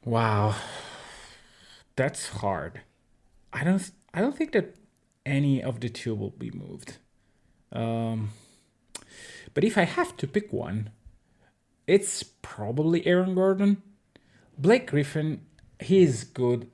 [0.05, 0.55] Wow,
[1.97, 2.83] that's hard.
[3.53, 3.91] I don't.
[4.15, 4.77] I don't think that
[5.29, 6.97] any of the two will be moved.
[7.73, 8.31] Um,
[9.55, 10.91] but if I have to pick one,
[11.87, 13.83] it's probably Aaron Gordon.
[14.57, 15.43] Blake Griffin,
[15.81, 16.71] he is good,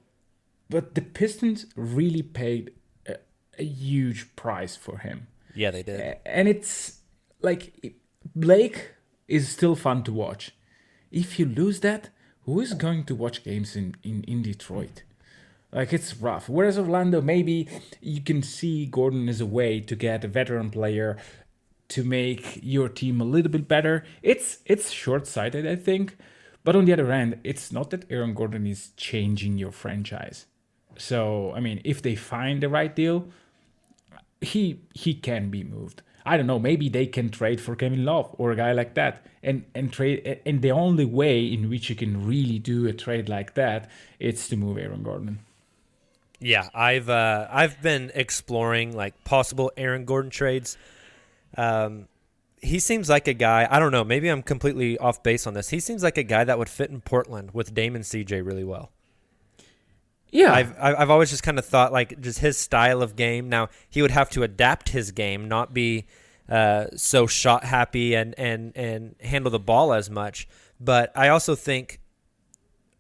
[0.71, 2.73] but the Pistons really paid
[3.07, 3.17] a,
[3.59, 5.27] a huge price for him.
[5.55, 6.17] Yeah, they did.
[6.25, 7.01] And it's
[7.43, 7.95] like
[8.35, 8.95] Blake
[9.29, 10.53] is still fun to watch.
[11.11, 12.11] If you lose that,
[12.45, 15.03] who is going to watch games in, in, in Detroit?
[15.75, 16.49] Like it's rough.
[16.49, 17.69] Whereas Orlando, maybe
[18.01, 21.19] you can see Gordon as a way to get a veteran player
[21.89, 24.05] to make your team a little bit better.
[24.23, 26.17] It's it's short sighted, I think,
[26.65, 30.47] But on the other hand, it's not that Aaron Gordon is changing your franchise.
[30.97, 33.29] So I mean, if they find the right deal,
[34.41, 36.03] he he can be moved.
[36.27, 36.59] I don't know.
[36.59, 40.41] Maybe they can trade for Kevin Love or a guy like that, and and trade.
[40.47, 44.49] And the only way in which you can really do a trade like that, it's
[44.49, 45.41] to move Aaron Gordon.
[46.45, 50.77] Yeah, I've uh, I've been exploring like possible Aaron Gordon trades.
[51.57, 52.07] Um,
[52.61, 53.67] he seems like a guy.
[53.71, 54.05] I don't know.
[54.05, 55.71] Maybe I'm completely off base on this.
[55.71, 58.91] He seems like a guy that would fit in Portland with Damon CJ really well.
[60.31, 63.49] Yeah, I've I've always just kind of thought like just his style of game.
[63.49, 66.05] Now he would have to adapt his game, not be
[66.47, 70.47] uh, so shot happy and and and handle the ball as much.
[70.79, 72.01] But I also think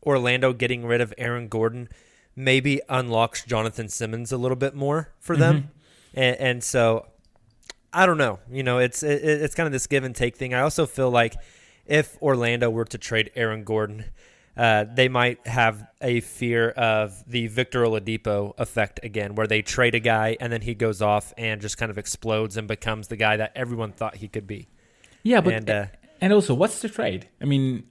[0.02, 1.90] Orlando getting rid of Aaron Gordon
[2.36, 5.54] maybe unlocks Jonathan Simmons a little bit more for them,
[6.14, 6.20] Mm-hmm.
[6.20, 7.06] and, and so
[7.92, 8.38] I don't know.
[8.50, 10.52] You know, it's it, it's kind of this give and take thing.
[10.54, 11.34] I also feel like
[11.86, 14.06] if Orlando were to trade Aaron Gordon,
[14.56, 19.94] uh, they might have a fear of the Victor Oladipo effect again, where they trade
[19.94, 23.16] a guy and then he goes off and just kind of explodes and becomes the
[23.16, 24.68] guy that everyone thought he could be.
[25.22, 25.86] yeah, but and, uh,
[26.20, 27.28] and also, what's the trade?
[27.40, 27.84] I mean,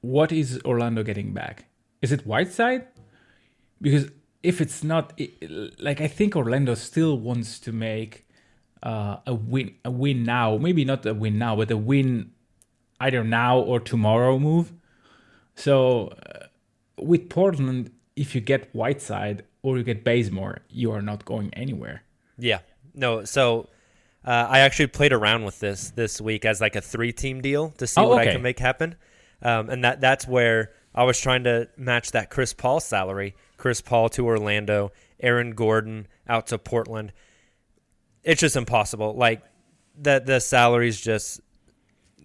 [0.00, 1.66] what is Orlando getting back?
[2.02, 2.86] Is it Whiteside?
[3.80, 4.10] Because
[4.42, 8.26] if it's not, it, like I think Orlando still wants to make
[8.82, 10.56] uh, a win, a win now.
[10.56, 12.32] Maybe not a win now, but a win
[13.00, 14.72] either now or tomorrow move.
[15.54, 16.46] So uh,
[16.98, 22.02] with Portland, if you get Whiteside or you get Bazemore, you are not going anywhere.
[22.38, 22.60] Yeah.
[22.94, 23.68] No, so
[24.24, 27.70] uh, I actually played around with this this week as like a three team deal
[27.78, 28.96] to see Oh, what I can make happen.
[29.42, 33.34] Um, and that that's where I was trying to match that Chris Paul salary.
[33.56, 37.12] Chris Paul to Orlando, Aaron Gordon out to Portland.
[38.24, 39.14] It's just impossible.
[39.14, 39.42] Like
[39.98, 41.40] the the salaries just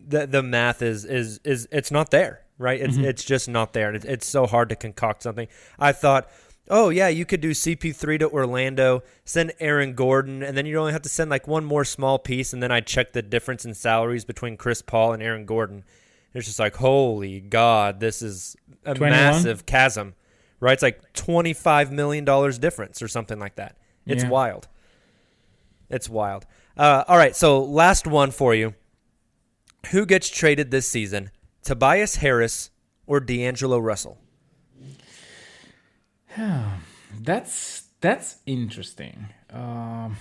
[0.07, 2.79] the the math is is is it's not there, right?
[2.79, 3.05] It's mm-hmm.
[3.05, 5.47] it's just not there, and it's, it's so hard to concoct something.
[5.79, 6.29] I thought,
[6.69, 10.93] oh yeah, you could do CP3 to Orlando, send Aaron Gordon, and then you only
[10.93, 13.73] have to send like one more small piece, and then I check the difference in
[13.73, 15.83] salaries between Chris Paul and Aaron Gordon.
[16.35, 19.09] It's just like, holy God, this is a 21?
[19.09, 20.13] massive chasm,
[20.59, 20.73] right?
[20.73, 23.77] It's like twenty five million dollars difference or something like that.
[24.05, 24.29] It's Yeah.
[24.29, 24.67] wild.
[25.89, 26.45] It's wild.
[26.77, 28.75] Uh, all right, so last one for you.
[29.91, 31.31] Who gets traded this season?
[31.63, 32.69] Tobias Harris
[33.07, 34.17] or D'Angelo Russell?
[37.21, 39.27] That's that's interesting.
[39.51, 40.17] Um,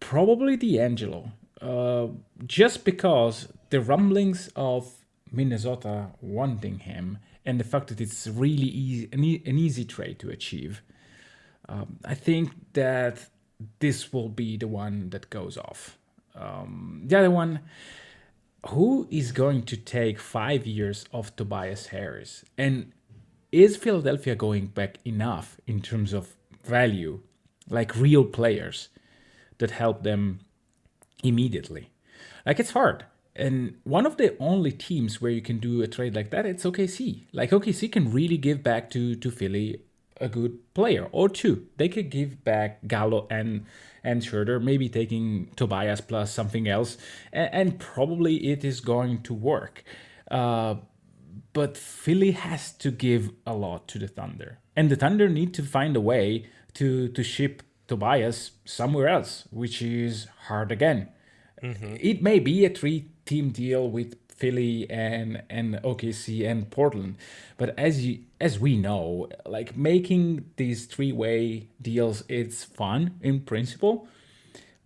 [0.00, 1.30] probably D'Angelo,
[1.62, 2.08] uh,
[2.46, 4.92] just because the rumblings of
[5.32, 10.18] Minnesota wanting him and the fact that it's really easy an, e- an easy trade
[10.18, 10.82] to achieve.
[11.68, 13.28] Um, I think that
[13.80, 15.98] this will be the one that goes off.
[16.34, 17.60] Um, the other one,
[18.68, 22.44] who is going to take five years of Tobias Harris?
[22.58, 22.92] And
[23.52, 27.20] is Philadelphia going back enough in terms of value,
[27.68, 28.88] like real players
[29.58, 30.40] that help them
[31.22, 31.90] immediately?
[32.44, 33.04] Like it's hard.
[33.36, 36.64] And one of the only teams where you can do a trade like that, it's
[36.64, 37.24] OKC.
[37.32, 39.82] Like OKC can really give back to to Philly
[40.20, 41.66] a good player or two.
[41.76, 43.66] They could give back Gallo and
[44.02, 46.96] and Schroeder, maybe taking Tobias plus something else,
[47.32, 49.82] and, and probably it is going to work.
[50.30, 50.76] Uh,
[51.52, 55.62] but Philly has to give a lot to the Thunder, and the Thunder need to
[55.62, 61.08] find a way to to ship Tobias somewhere else, which is hard again.
[62.00, 62.70] It may be a
[63.26, 67.16] three-team deal with Philly and and OKC and Portland,
[67.56, 74.08] but as you as we know, like making these three-way deals, it's fun in principle,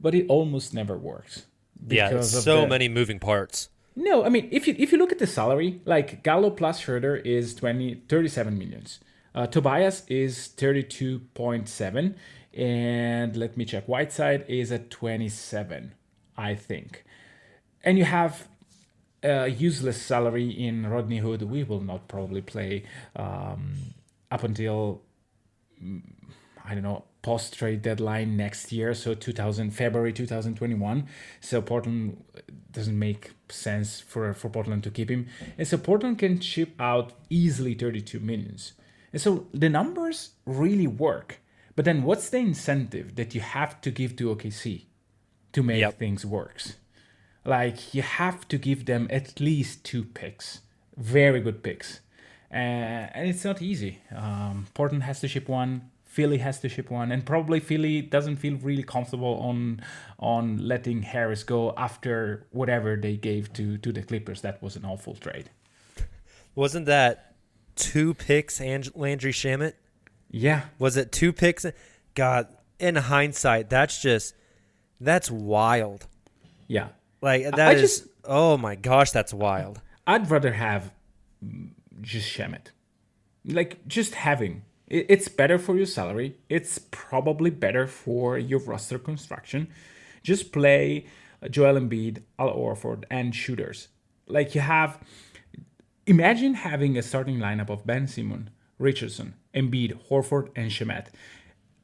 [0.01, 1.47] but it almost never works.
[1.89, 3.69] Yeah, because of so the- many moving parts.
[3.97, 7.17] no, I mean if you if you look at the salary, like Gallo plus Schroeder
[7.17, 9.01] is 20 37 millions.
[9.33, 12.15] Uh, Tobias is 32.7
[12.53, 15.93] and let me check Whiteside is at 27,
[16.37, 17.05] I think.
[17.83, 18.49] And you have
[19.23, 21.43] a useless salary in Rodney Hood.
[21.43, 22.85] We will not probably play
[23.17, 23.75] um,
[24.31, 25.03] up until
[26.65, 31.07] I don't know, post trade deadline next year, so 2000 February 2021.
[31.41, 32.23] So Portland
[32.71, 35.27] doesn't make sense for for Portland to keep him,
[35.59, 38.75] and so Portland can ship out easily 32 millions.
[39.13, 41.41] And so the numbers really work.
[41.77, 44.85] But then what's the incentive that you have to give to OKC
[45.53, 45.99] to make Yep.
[45.99, 46.77] things works?
[47.45, 50.61] Like you have to give them at least two picks,
[50.97, 52.01] very good picks,
[52.53, 52.55] uh,
[53.17, 53.99] and it's not easy.
[54.15, 55.91] Um, Portland has to ship one.
[56.05, 59.81] Philly has to ship one, and probably Philly doesn't feel really comfortable on
[60.19, 64.41] on letting Harris go after whatever they gave to to the Clippers.
[64.43, 65.51] That was an awful trade.
[66.55, 67.35] Wasn't that
[67.77, 69.75] two picks and Landry Shamet?
[70.31, 71.65] Yeah, Was it two picks?
[72.15, 74.35] God, in hindsight, that's just
[75.01, 76.07] that's wild.
[76.69, 76.89] yeah.
[77.21, 77.81] Like that I is.
[77.81, 79.81] just- oh my gosh, that's wild.
[80.07, 80.93] I'd rather have
[82.01, 82.69] just Shamet.
[83.45, 86.37] Like just having it's better for your salary.
[86.49, 89.69] It's probably better for your roster construction.
[90.25, 91.07] Just play
[91.49, 93.89] Joel Embiid, Al Horford, and shooters.
[94.27, 94.99] Like you have.
[96.07, 98.49] Imagine having a starting lineup of Ben Simmons,
[98.79, 101.07] Richardson, Embiid, Horford, and Shamet.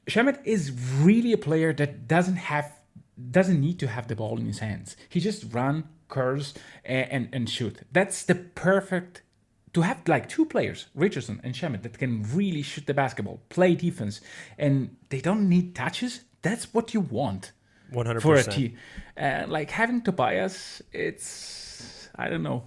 [0.08, 2.72] Shamet is really a player that doesn't have
[3.30, 4.96] doesn't need to have the ball in his hands.
[5.08, 6.54] He just run, curves,
[6.84, 7.80] and, and, and shoot.
[7.92, 9.22] That's the perfect
[9.76, 13.74] to have like two players, Richardson and Shamet, that can really shoot the basketball, play
[13.74, 14.22] defense,
[14.56, 16.20] and they don't need touches.
[16.40, 17.52] That's what you want
[17.90, 18.78] One hundred for a team.
[19.18, 22.64] Uh, like having Tobias, it's I don't know.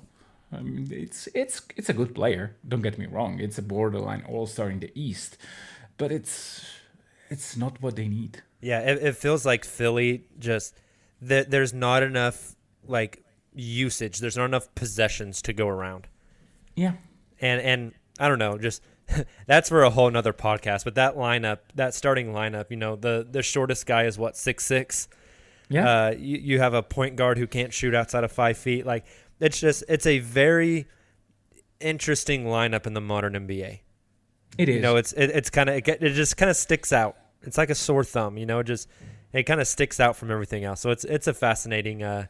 [0.52, 2.56] I mean, it's it's it's a good player.
[2.68, 3.39] Don't get me wrong.
[3.39, 5.38] It's a borderline all star in the East,
[5.97, 6.64] but it's
[7.30, 8.42] it's not what they need.
[8.62, 10.76] Yeah, it, it feels like Philly just
[11.22, 12.56] that there's not enough
[12.86, 13.24] like
[13.54, 14.20] usage.
[14.20, 16.08] There's not enough possessions to go around.
[16.76, 16.94] Yeah,
[17.42, 18.82] And and I don't know, just
[19.48, 20.84] that's for a whole nother podcast.
[20.84, 24.66] But that lineup, that starting lineup, you know, the the shortest guy is what six
[24.66, 25.08] six.
[25.70, 28.86] yeah, Uh, you, you have a point guard who can't shoot outside of five feet.
[28.86, 29.06] Like
[29.40, 30.88] it's just it's a very
[31.80, 33.80] interesting lineup in the modern NBA.
[34.58, 34.76] it is.
[34.76, 37.16] You know, it's it, it's kind of it, it just kind of sticks out.
[37.44, 38.38] It's like a sore thumb.
[38.38, 38.88] You know, just
[39.34, 40.82] it kind of sticks out from everything else.
[40.82, 42.28] So it's it's a fascinating uh,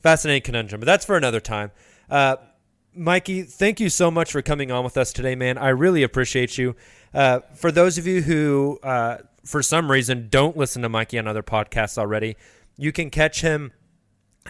[0.00, 0.80] fascinating conundrum.
[0.80, 1.70] But that's for another time.
[2.10, 2.36] Uh,
[2.96, 5.58] Miky, thank you so much for coming on with us today, man.
[5.58, 6.74] I really appreciate you.
[7.14, 11.28] Uh, for those of you who, uh, for some reason, don't listen to Miky on
[11.28, 12.36] other podcasts already,
[12.76, 13.72] you can catch him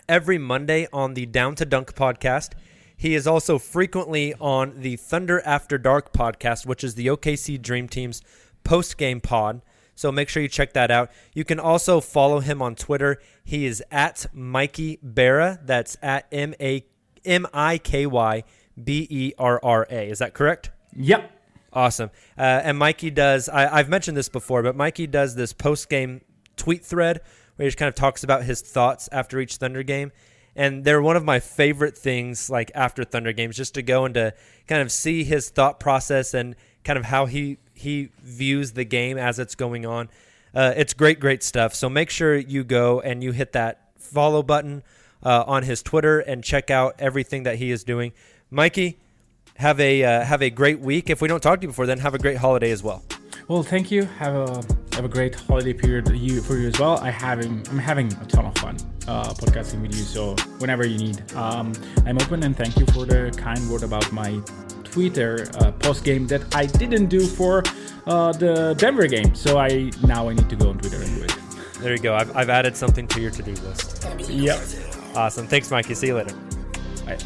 [0.09, 2.53] every Monday on the Down to Dunk podcast.
[2.97, 7.89] He is also frequently on the Thunder After Dark podcast, which is the OKC Dream
[7.89, 8.23] Team's
[8.65, 9.63] post game pod.
[9.99, 11.11] So make sure you check that out.
[11.35, 13.21] You can also follow him on Twitter.
[13.43, 15.59] He is at Miky Berra.
[15.67, 16.85] That's at M A
[17.25, 18.45] M I K Y
[18.83, 20.09] B E R R A.
[20.09, 20.71] Is that correct?
[20.95, 21.33] yep.
[21.73, 22.11] Awesome.
[22.39, 26.21] Uh, and Miky does, I, I've mentioned this before, but Miky does this post game
[26.57, 27.21] tweet thread
[27.57, 30.13] where he just kind of talks about his thoughts after each Thunder game.
[30.55, 34.15] And they're one of my favorite things, like after Thunder games, just to go and
[34.15, 34.33] to
[34.69, 39.18] kind of see his thought process and kind of how he he views the game
[39.18, 40.09] as it's going on.
[40.55, 41.74] Uh, it's great, great stuff.
[41.74, 44.83] So make sure you go and you hit that follow button
[45.22, 48.12] uh, on his Twitter and check out everything that he is doing.
[48.53, 48.97] Miky,
[49.57, 51.11] have a uh, have a great week.
[51.11, 53.03] If we don't talk to you before then, have a great holiday as well.
[53.49, 54.05] Well, thank you.
[54.05, 56.99] Have a have a great holiday period you for you as well.
[56.99, 58.77] I having I'm having a ton of fun
[59.07, 60.03] uh, podcasting with you.
[60.03, 61.73] So whenever you need, um,
[62.05, 64.41] I'm open and thank you for the kind word about my
[64.83, 67.63] Twitter uh, post game that I didn't do for
[68.09, 69.37] uh, the Denver game.
[69.37, 71.37] So I now I need to go on Twitter and do it.
[71.81, 72.17] There you go.
[72.17, 74.05] I've, I've added something to your to do list.
[74.29, 74.59] Yep.
[75.15, 75.47] Awesome.
[75.47, 75.95] Thanks, Miky.
[75.95, 76.35] See you later.
[77.07, 77.19] Bye.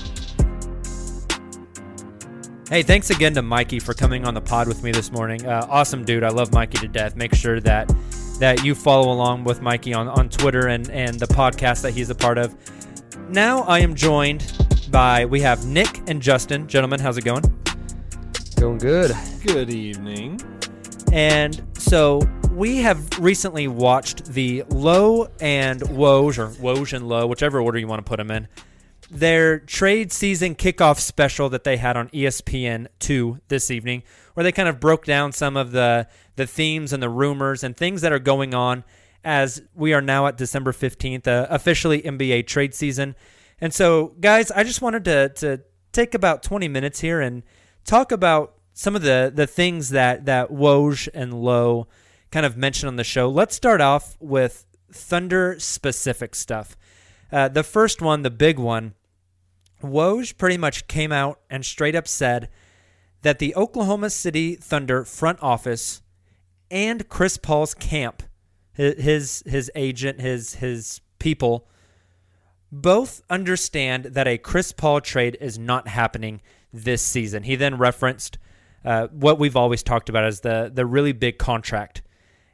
[2.72, 5.44] Hey, thanks again to Miky for coming on the pod with me this morning.
[5.44, 6.24] Uh, awesome dude.
[6.24, 7.16] I love Miky to death.
[7.16, 7.94] Make sure that
[8.38, 12.08] that you follow along with Miky on, on Twitter and, and the podcast that he's
[12.08, 12.56] a part of.
[13.28, 14.50] Now I am joined
[14.90, 16.66] by we have Nick and Justin.
[16.66, 17.42] Gentlemen, how's it going?
[18.56, 19.14] Going good.
[19.44, 20.40] Good evening.
[21.12, 27.60] And so we have recently watched the Lowe and Woj, or Woj and Lowe, whichever
[27.60, 28.48] order you want to put them in,
[29.12, 34.02] their trade season kickoff special that they had on E ESPN 2 this evening,
[34.32, 37.76] where they kind of broke down some of the, the themes and the rumors and
[37.76, 38.84] things that are going on
[39.22, 43.14] as we are now at December 15th, uh, officially NBA trade season.
[43.60, 45.60] And so, guys, I just wanted to, to
[45.92, 47.42] take about 20 minutes here and
[47.84, 51.86] talk about some of the, the things that, that Woj and Lowe
[52.30, 53.28] kind of mentioned on the show.
[53.28, 56.78] Let's start off with Thunder specific stuff.
[57.30, 58.94] Uh, the first one, the big one,
[59.82, 62.48] Woj pretty much came out and straight up said
[63.22, 66.02] that the Oklahoma City Thunder front office
[66.70, 68.22] and Chris Paul's camp,
[68.72, 71.68] his his agent, his his people,
[72.72, 76.40] both understand that a Chris Paul trade is not happening
[76.72, 77.42] this season.
[77.42, 78.38] He then referenced
[78.84, 82.02] uh, what we've always talked about as the the really big contract,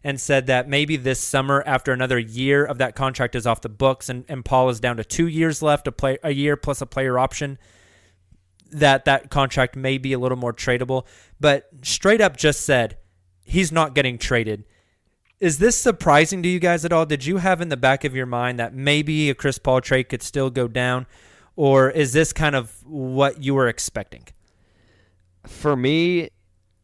[0.05, 3.69] and said that maybe this summer, after another year of that contract is off the
[3.69, 6.81] books, and, and Paul is down to two years left, a play a year plus
[6.81, 7.59] a player option,
[8.71, 11.07] that that contract may be a little more tradable.
[11.41, 12.97] But straight up just said
[13.43, 14.65] he's not getting traded.
[15.41, 17.07] Is this surprising to you guys at all?
[17.07, 20.09] Did you have in the back of your mind that maybe a Chris Paul trade
[20.09, 21.07] could still go down?
[21.55, 24.25] Or is this kind of what you were expecting?
[25.47, 26.31] For me,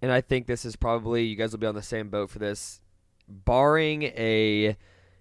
[0.03, 2.39] and I think this is probably you guys will be on the same boat for
[2.39, 2.81] this,
[3.29, 4.77] barring a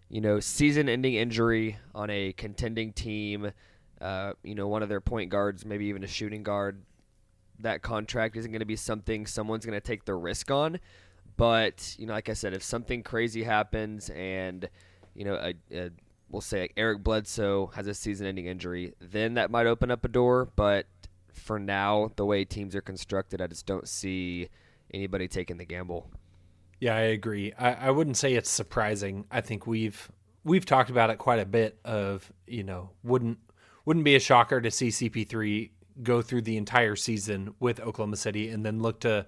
[0.09, 3.51] you know season-ending injury on a contending team,
[4.01, 6.81] uh, you know one of their point guards, maybe even a shooting guard,
[7.59, 10.79] that contract isn't going to be something someone's going to take the risk on.
[11.35, 14.69] But you know, like I said, if something crazy happens and
[15.15, 15.89] you know, a, a,
[16.29, 20.07] we'll say like Eric Bledsoe has a season-ending injury, then that might open up a
[20.07, 20.49] door.
[20.55, 20.87] But
[21.31, 24.49] for now, the way teams are constructed, I just don't see
[24.93, 26.09] anybody taking the gamble.
[26.83, 27.53] Yeah, I agree.
[27.57, 29.23] I, I wouldn't say it's surprising.
[29.31, 30.11] I think we've
[30.43, 31.79] we've talked about it quite a bit.
[31.85, 33.37] Of you know, wouldn't
[33.85, 35.69] wouldn't be a shocker to see CP3
[36.01, 39.25] go through the entire season with Oklahoma City and then look to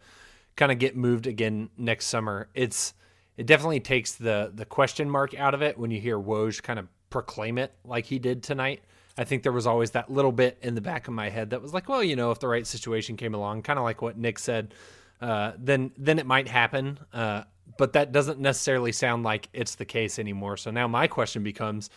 [0.57, 2.49] kind of get moved again next summer.
[2.55, 2.93] It's
[3.37, 6.77] it definitely takes the the question mark out of it when you hear Woj kind
[6.77, 8.81] of proclaim it like he did tonight.
[9.17, 11.61] I think there was always that little bit in the back of my head that
[11.61, 14.17] was like, well, you know, if the right situation came along, kind of like what
[14.17, 14.73] Nick said,
[15.21, 16.99] uh, then then it might happen.
[17.13, 17.43] Uh,
[17.77, 20.55] but that doesn't necessarily sound like it's the case anymore.
[20.57, 21.89] So now my question becomes,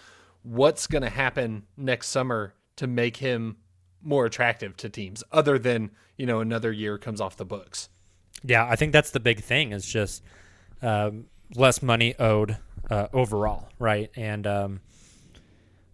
[0.43, 3.57] what's going to happen next summer to make him
[4.03, 7.89] more attractive to teams, other than you know another year comes off the books?
[8.45, 10.23] Yeah, I think that's the big thing is just
[10.83, 12.57] um, less money owed
[12.91, 14.11] uh, overall, right?
[14.17, 14.81] And um,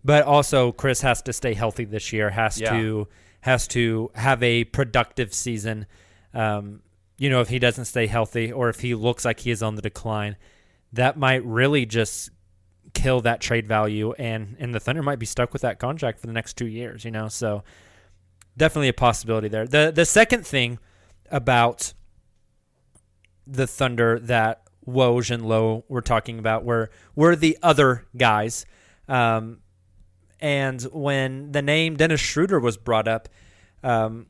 [0.05, 2.31] but also Chris has to stay healthy this year.
[2.31, 2.79] Has Yeah.
[2.79, 3.09] to
[3.41, 5.87] has to have a productive season.
[6.33, 6.81] Um,
[7.17, 9.77] you know, if he doesn't stay healthy or if he looks like he is on
[9.77, 10.37] the decline,
[10.93, 12.31] that might really just
[12.93, 16.27] kill that trade value and and the Thunder might be stuck with that contract for
[16.27, 17.29] the next 2 years, you know.
[17.29, 17.65] So
[18.57, 19.67] definitely a possibility there.
[19.67, 20.79] The the second thing
[21.31, 21.93] about
[23.47, 28.67] the Thunder that Woj and Lowe were talking about were were the other guys.
[29.09, 29.59] Um,
[30.41, 33.29] and when the name Dennis Schroeder was brought up,
[33.83, 34.27] um,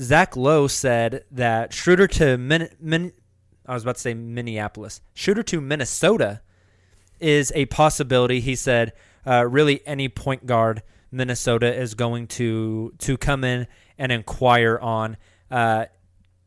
[0.00, 3.12] Zach Lowe said that Schroeder to Min, Min,
[3.66, 6.40] I was about to say Minneapolis, Schroeder to Minnesota
[7.20, 8.40] is a possibility.
[8.40, 8.92] He said,
[9.26, 13.66] uh, really any point guard Minnesota is going to to come in
[13.98, 15.16] and inquire on.
[15.50, 15.86] Uh,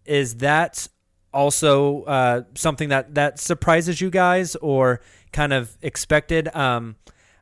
[0.06, 0.88] is that
[1.34, 6.54] also uh, something that that surprises you guys or kind of expected?
[6.56, 6.96] Um,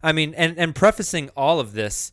[0.03, 2.11] I mean, and and prefacing all of this,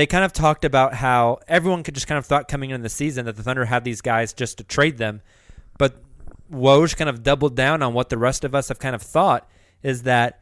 [0.00, 2.88] they kind of talked about how everyone could just kind of thought coming into the
[2.88, 5.20] season that the Thunder had these guys just to trade them,
[5.76, 6.02] but
[6.50, 9.46] Woj kind of doubled down on what the rest of us have kind of thought
[9.82, 10.40] is that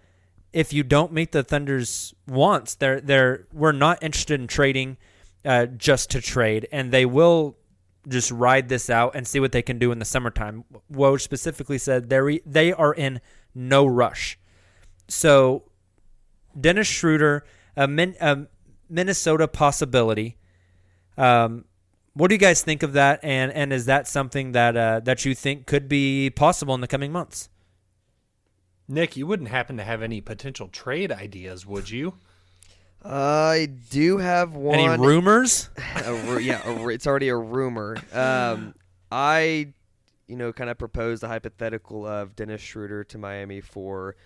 [0.52, 4.96] if you don't meet the Thunder's wants, they're they're we're not interested in trading
[5.44, 7.56] uh, just to trade, and they will
[8.06, 10.62] just ride this out and see what they can do in the summertime.
[10.92, 13.20] Woj specifically said they they are in
[13.56, 14.38] no rush.
[15.08, 15.64] So
[16.58, 17.44] Dennis Schroeder,
[17.76, 18.46] a, Min, a
[18.88, 20.36] Minnesota possibility.
[21.16, 21.64] Um,
[22.14, 23.20] what do you guys think of that?
[23.22, 26.88] And and is that something that uh, that you think could be possible in the
[26.88, 27.48] coming months?
[28.88, 32.14] Nick, you wouldn't happen to have any potential trade ideas, would you?
[33.04, 34.78] I do have one.
[34.78, 35.68] Any rumors?
[36.04, 37.96] a ru- yeah, a, it's already a rumor.
[38.12, 38.74] Um,
[39.12, 39.72] I,
[40.26, 44.16] you know, kind of proposed the hypothetical of Dennis Schroeder to Miami for,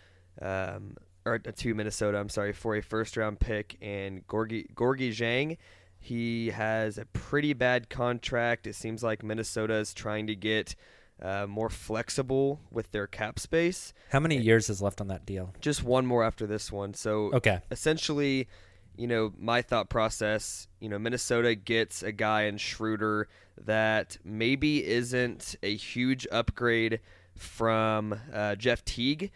[0.40, 2.18] um, or to Minnesota.
[2.18, 5.56] I'm sorry for a first round pick and Gorgui Gorgui Dieng.
[5.98, 8.66] He has a pretty bad contract.
[8.66, 10.74] It seems like Minnesota is trying to get
[11.22, 13.92] uh, more flexible with their cap space.
[14.10, 15.54] How many years is left on that deal?
[15.60, 16.94] Just one more after this one.
[16.94, 17.60] So Okay.
[17.70, 18.48] essentially,
[18.96, 23.28] you know, my thought process, you know, Minnesota gets a guy in Schroeder
[23.64, 26.98] that maybe isn't a huge upgrade
[27.36, 29.30] from uh, Jeff Teague,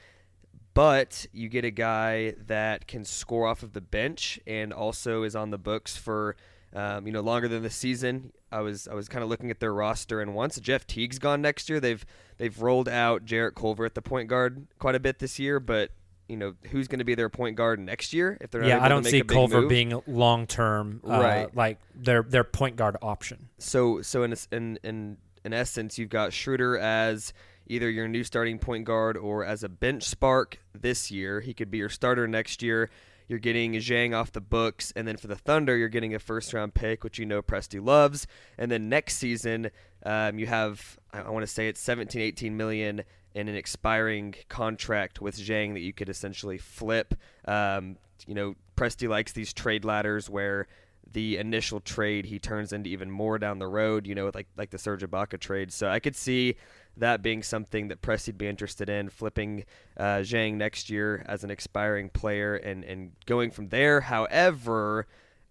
[0.76, 5.34] but you get a guy that can score off of the bench and also is
[5.34, 6.36] on the books for.
[6.74, 8.32] Um, you know, longer than the season.
[8.52, 11.40] I was I was kind of looking at their roster, and once Jeff Teague's gone
[11.40, 12.04] next year, they've
[12.36, 15.58] they've rolled out Jarrett Culver at the point guard quite a bit this year.
[15.58, 15.92] But
[16.28, 18.84] you know, who's going to be their point guard next year if they're not Yeah,
[18.84, 19.70] I don't see Culver move?
[19.70, 21.56] being long term, uh, Right.
[21.56, 23.48] Like their their point guard option.
[23.58, 25.16] So so in in in
[25.46, 27.32] in essence, you've got Schroeder as
[27.66, 31.40] either your new starting point guard or as a bench spark this year.
[31.40, 32.90] He could be your starter next year.
[33.28, 36.52] You're getting Dieng off the books, and then for the Thunder, you're getting a first
[36.52, 38.26] round pick, which you know Presti loves.
[38.56, 39.70] And then next season,
[40.04, 43.02] um, you have I, want to say it's 17, 18 million
[43.34, 47.14] in an expiring contract with Dieng that you could essentially flip.
[47.46, 47.96] Um,
[48.26, 50.68] you know, Presti likes these trade ladders where
[51.12, 54.70] the initial trade he turns into even more down the road, you know, like like
[54.70, 55.72] the Serge Ibaka trade.
[55.72, 56.56] So I could see
[56.96, 59.64] that being something that Presti'd be interested in, flipping
[59.96, 64.02] uh, Dieng next year as an expiring player and, and going from there.
[64.02, 65.06] However,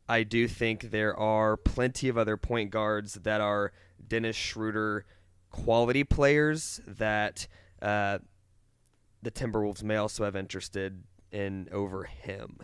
[0.07, 3.71] I do think there are plenty of other point guards that are
[4.07, 5.05] Dennis Schroeder
[5.49, 7.47] quality players that
[7.81, 8.19] uh,
[9.21, 12.59] the Timberwolves may also have interested in over him.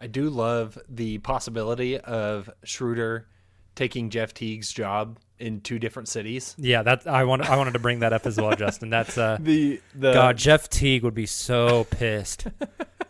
[0.00, 3.28] I do love the possibility of Schroeder
[3.74, 6.54] taking Jeff Teague's job in two different cities.
[6.58, 7.48] Yeah, that I want.
[7.48, 8.90] I wanted to bring that up as well, Justin.
[8.90, 10.36] That's uh, The the God.
[10.36, 12.46] Jeff Teague would be so pissed.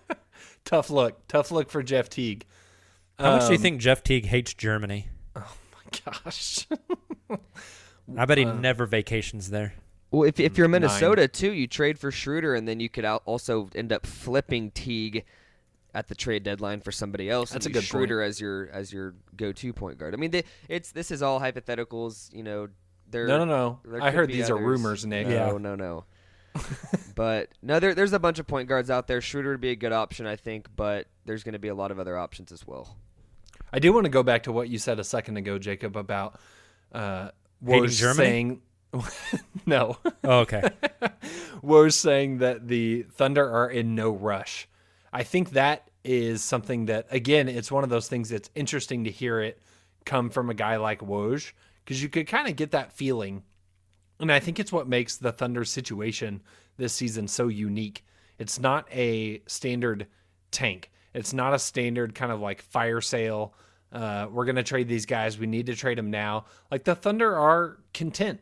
[0.65, 2.45] tough look, tough look for Jeff Teague.
[3.19, 5.09] How much do you Um, think Jeff Teague hates Germany?
[5.37, 6.67] Oh my gosh,
[8.17, 9.75] I bet he never vacations there.
[10.11, 10.83] Well, if, if you're Nine.
[10.83, 15.25] Minnesota too, you trade for Schroeder, and then you could also end up flipping Teague
[15.95, 17.51] at the trade deadline for somebody else.
[17.51, 20.15] That's and a use good Schroeder as your as your go-to point guard.
[20.15, 22.35] I mean, they, it's this is all hypotheticals.
[22.35, 22.69] You know,
[23.11, 23.27] there.
[23.27, 24.01] no, no, no.
[24.03, 25.27] I heard be these are rumors, Nick.
[25.27, 25.59] No, Yeah.
[25.59, 26.05] no, no.
[27.15, 29.21] but no, there, there's a bunch of point guards out there.
[29.21, 31.91] Schroeder would be a good option, I think, but there's going to be a lot
[31.91, 32.97] of other options as well.
[33.73, 36.39] I do want to go back to what you said a second ago, Jacob, about
[36.93, 37.31] uh,
[37.65, 38.17] Hating Woj Germany?
[38.27, 38.63] saying.
[39.67, 40.63] no, Oh, okay.
[41.65, 44.69] Woj saying that the Thunder are in no rush.
[45.13, 49.11] I think that is something that, again, it's one of those things that's interesting to
[49.11, 49.61] hear it
[50.05, 51.53] come from a guy like Woj
[51.85, 53.43] because you could kind of get that feeling.
[54.21, 56.43] And I think it's what makes the Thunder situation
[56.77, 58.05] this season so unique.
[58.39, 60.07] It's not a standard
[60.51, 60.91] tank.
[61.15, 63.55] It's not a standard kind of like fire sale.
[63.93, 65.39] Uh, we're going to trade these guys.
[65.39, 66.47] We need to trade them now.
[66.71, 68.41] Like the Thunder are content.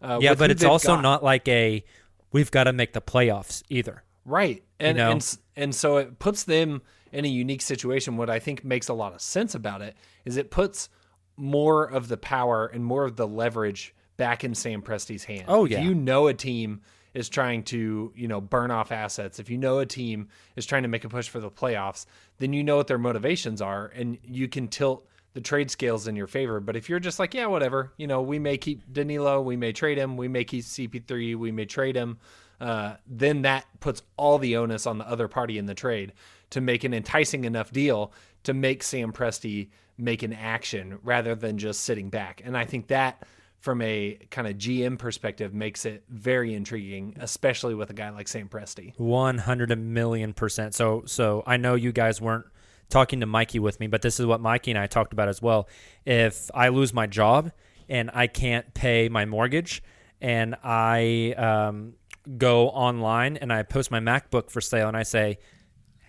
[0.00, 1.02] Uh, yeah, but it's also got.
[1.02, 1.84] not like a
[2.32, 4.04] we've got to make the playoffs either.
[4.24, 4.62] Right.
[4.78, 5.10] And, know?
[5.10, 8.16] and and so it puts them in a unique situation.
[8.16, 10.88] What I think makes a lot of sense about it is it puts
[11.36, 15.44] more of the power and more of the leverage back in Sam Presti's hands.
[15.48, 15.78] Oh, yeah.
[15.78, 16.82] If you know a team
[17.14, 20.82] is trying to, you know, burn off assets, if you know a team is trying
[20.82, 22.06] to make a push for the playoffs,
[22.38, 26.16] then you know what their motivations are and you can tilt the trade scales in
[26.16, 26.60] your favor.
[26.60, 29.72] But if you're just like, yeah, whatever, you know, we may keep Danilo, we may
[29.72, 32.18] trade him, we may keep CP3, we may trade him,
[32.62, 36.12] uh, then that puts all the onus on the other party in the trade
[36.50, 38.12] to make an enticing enough deal
[38.44, 42.40] to make Sam Presti make an action rather than just sitting back.
[42.44, 43.24] And I think that
[43.58, 48.28] from a kind of GM perspective makes it very intriguing, especially with a guy like
[48.28, 48.92] Sam Presti.
[48.96, 50.74] One hundred million percent.
[50.74, 52.46] So, so I know you guys weren't
[52.90, 55.42] talking to Miky with me, but this is what Miky and I talked about as
[55.42, 55.68] well.
[56.06, 57.50] If I lose my job
[57.88, 59.82] and I can't pay my mortgage,
[60.20, 61.94] and I um,
[62.38, 65.38] go online and I post my MacBook for sale, and I say,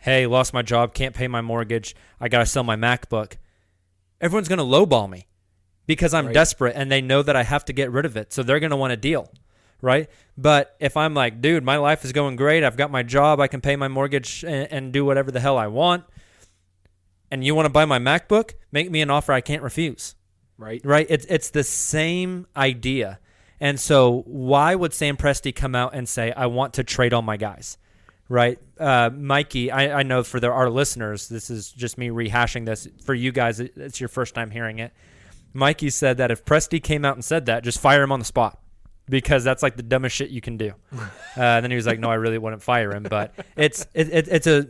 [0.01, 3.33] "Hey, lost my job, can't pay my mortgage, I gotta sell my MacBook,"
[4.21, 5.27] everyone's gonna lowball me
[5.85, 6.33] because I'm Right.
[6.33, 8.77] desperate and they know that I have to get rid of it, so they're gonna
[8.77, 9.31] want a deal
[9.83, 10.09] right?
[10.37, 12.63] But if I'm like, dude, my life is going great.
[12.63, 13.41] I've got my job.
[13.41, 16.05] I can pay my mortgage and, and do whatever the hell I want.
[17.29, 18.53] And you want to buy my MacBook?
[18.71, 20.15] Make me an offer I can't refuse.
[20.57, 20.81] Right?
[20.85, 21.05] Right?
[21.09, 23.19] It's it's the same idea.
[23.63, 27.21] And so why would Sam Presti come out and say, I want to trade all
[27.21, 27.77] my guys?
[28.27, 28.59] Right?
[28.77, 32.89] Uh, Miky, I, I know for the, our listeners, this is just me rehashing this.
[33.05, 34.91] For you guys, it's your first time hearing it.
[35.55, 38.25] Miky said that if Presti came out and said that, just fire him on the
[38.25, 38.59] spot
[39.07, 40.73] because that's like the dumbest shit you can do.
[41.35, 44.07] Uh, and then he was like, "No, I really wouldn't fire him." But it's it,
[44.13, 44.67] it, it's a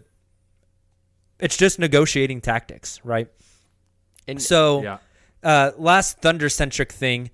[1.40, 3.28] it's just negotiating tactics, right?
[4.30, 4.98] And So, Yeah.
[5.44, 7.32] uh, last Thunder centric thing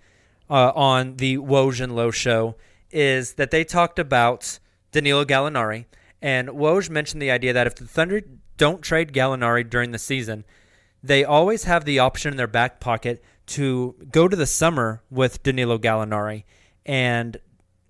[0.50, 2.56] uh, on the Woj and Lowe show
[2.92, 4.60] is that they talked about
[4.92, 5.86] Danilo Gallinari,
[6.22, 8.22] and Woj mentioned the idea that if the Thunder
[8.58, 10.44] don't trade Gallinari during the season,
[11.04, 15.44] they always have the option in their back pocket to go to the summer with
[15.44, 16.44] Danilo Gallinari
[16.86, 17.38] and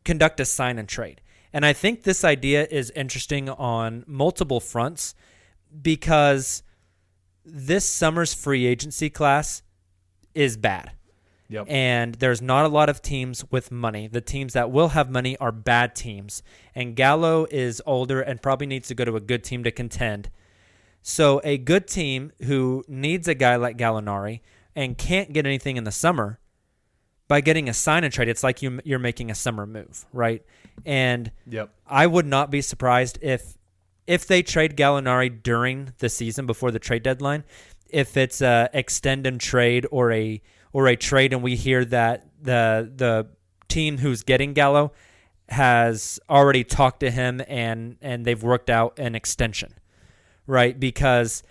[0.03, 1.21] conduct a sign and trade.
[1.51, 5.15] And I think this idea is interesting on multiple fronts
[5.81, 6.61] because
[7.43, 9.63] this summer's free agency class
[10.35, 10.91] is bad.
[11.49, 11.65] Yep.
[11.67, 14.07] And there's not a lot of teams with money.
[14.07, 16.43] The teams that will have money are bad teams.
[16.75, 20.29] And Gallo is older and probably needs to go to a good team to contend.
[21.01, 24.41] So a good team who needs a guy like Gallinari
[24.75, 26.39] and can't get anything in the summer
[27.27, 30.43] by getting a sign and trade, it's like you, you're making a summer move, right?
[30.85, 31.71] And Yep.
[31.87, 33.55] I would not be surprised if
[34.07, 37.43] if they trade Gallinari during the season before the trade deadline,
[37.89, 40.41] if it's a extend and trade or a
[40.73, 43.27] or a trade and we hear that the the
[43.67, 44.91] team who's getting Gallo
[45.49, 49.73] has already talked to him and and they've worked out an extension.
[50.47, 50.79] Right?
[50.79, 51.43] Because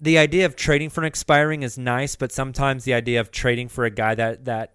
[0.00, 3.68] the idea of trading for an expiring is nice, but sometimes the idea of trading
[3.68, 4.72] for a guy that that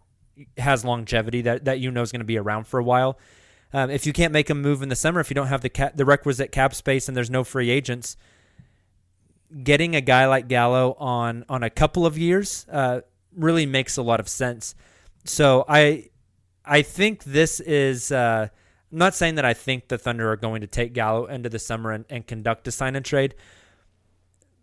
[0.57, 3.19] has longevity that that you know is going to be around for a while.
[3.73, 5.69] Um, if you can't make a move in the summer, if you don't have the
[5.69, 8.15] cap, the requisite cap space, and there's no free agents,
[9.63, 13.01] getting a guy like Gallo on on a couple of years uh,
[13.37, 14.75] really makes a lot of sense.
[15.23, 16.09] So I
[16.65, 18.11] I think this is.
[18.11, 18.49] Uh,
[18.91, 21.59] I'm not saying that I think the Thunder are going to take Gallo into the
[21.59, 23.35] summer and, and conduct a sign and trade,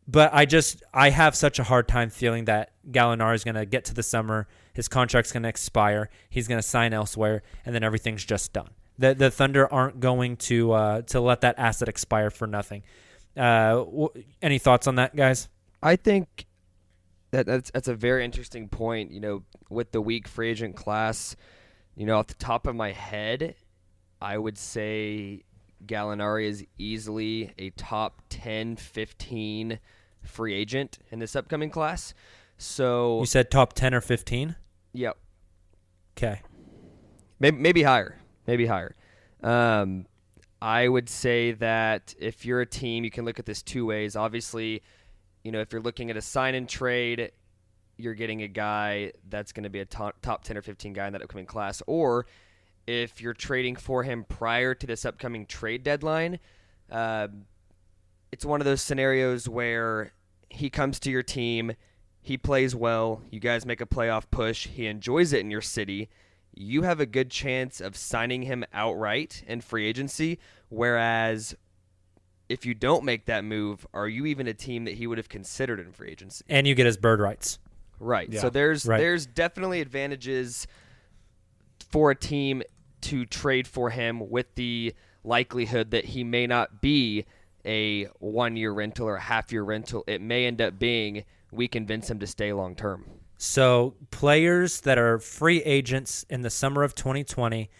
[0.08, 3.66] but I just I have such a hard time feeling that Gallinari is going to
[3.66, 7.74] get to the summer, his contract's going to expire, he's going to sign elsewhere, and
[7.74, 8.70] then everything's just done.
[8.98, 12.82] The the Thunder aren't going to uh, to let that asset expire for nothing.
[13.36, 15.48] Uh, w- any thoughts on that, guys?
[15.82, 16.46] I think
[17.34, 19.10] that that's that's a very interesting point.
[19.10, 21.36] You know, with the weak free agent class,
[21.96, 23.56] you know, off the top of my head,
[24.22, 25.42] I would say
[25.84, 29.80] Gallinari is easily a top 10, 15
[30.22, 32.14] free agent in this upcoming class.
[32.56, 34.56] So You said top ten or fifteen.
[34.92, 35.16] Yep.
[36.16, 36.40] Okay.
[37.40, 38.16] Maybe maybe higher.
[38.46, 38.94] Maybe higher.
[39.42, 40.06] Um,
[40.62, 44.14] I would say that if you're a team, you can look at this two ways.
[44.16, 44.82] Obviously,
[45.44, 47.30] you know, if you're looking at a sign and trade,
[47.96, 51.06] you're getting a guy that's going to be a top, top 10 or 15 guy
[51.06, 51.82] in that upcoming class.
[51.86, 52.26] Or
[52.86, 56.40] if you're trading for him prior to this upcoming trade deadline,
[56.90, 57.28] uh,
[58.32, 60.12] it's one of those scenarios where
[60.48, 61.72] he comes to your team,
[62.20, 66.08] he plays well, you guys make a playoff push, he enjoys it in your city.
[66.56, 70.38] You have a good chance of signing him outright in free agency.
[70.68, 71.54] Whereas
[72.48, 75.28] if you don't make that move, are you even a team that he would have
[75.28, 76.44] considered in free agency?
[76.48, 77.58] And you get his bird rights.
[77.98, 78.28] Right.
[78.28, 78.40] Yeah.
[78.40, 78.98] So there's Right.
[78.98, 80.66] there's definitely advantages
[81.90, 82.62] for a team
[83.02, 87.24] to trade for him with the likelihood that he may not be
[87.64, 90.04] a one year rental or a half year rental.
[90.06, 93.06] It may end up being we convince him to stay long term.
[93.38, 97.70] So players that are free agents in the summer of 2020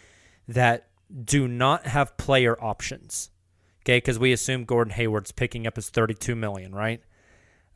[0.49, 0.89] that
[1.25, 3.31] do not have player options.
[3.85, 7.03] Okay, because we assume Gordon Hayward's picking up his 32 million, right?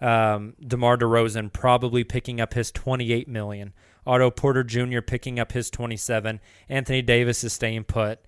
[0.00, 3.74] Um, DeMar DeRozan probably picking up his 28 million.
[4.06, 5.00] Otto Porter Jr.
[5.00, 6.40] picking up his 27.
[6.68, 8.20] Anthony Davis is staying put.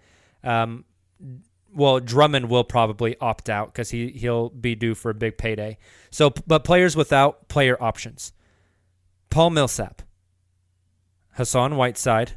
[0.45, 0.85] Um,
[1.73, 5.79] well, Drummond will probably opt out because he he'll be due for a big payday.
[6.11, 8.33] So, but players without player options.
[9.31, 10.03] Paul Millsap,
[11.35, 12.33] Hassan Whiteside,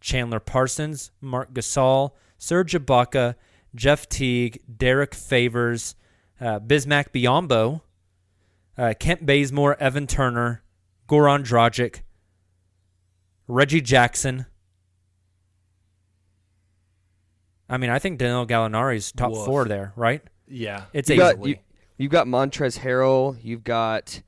[0.00, 3.36] Chandler Parsons, Marc Gasol, Serge Ibaka,
[3.74, 5.94] Jeff Teague, Derrick Favors,
[6.40, 7.80] uh, Bismack Biyombo,
[8.76, 10.62] uh, Kent Bazemore, Evan Turner,
[11.08, 12.00] Goran Dragic,
[13.48, 14.46] Reggie Jackson.
[17.68, 19.46] I mean, I think Daniel Gallinari's top Woof.
[19.46, 20.22] four there, right?
[20.46, 20.84] Yeah.
[20.92, 21.56] It's You a got you,
[21.96, 23.38] you've got Montrezl Harrell.
[23.42, 24.20] You've got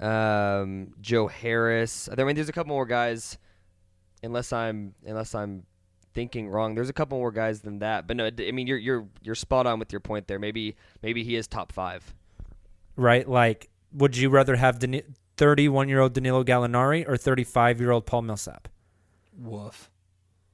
[0.00, 2.08] um, Joe Harris.
[2.10, 3.36] I mean, there's a couple more guys.
[4.22, 5.64] Unless I'm unless I'm
[6.18, 8.08] thinking wrong, there's a couple more guys than that.
[8.08, 10.40] But no, I mean you're you're you're spot on with your point there.
[10.40, 12.12] Maybe maybe he is top five.
[12.96, 13.28] right?
[13.28, 14.80] Like, would you rather have
[15.36, 18.66] 31 year old Danilo Gallinari or 35 year old Paul Millsap?
[19.38, 19.90] Woof.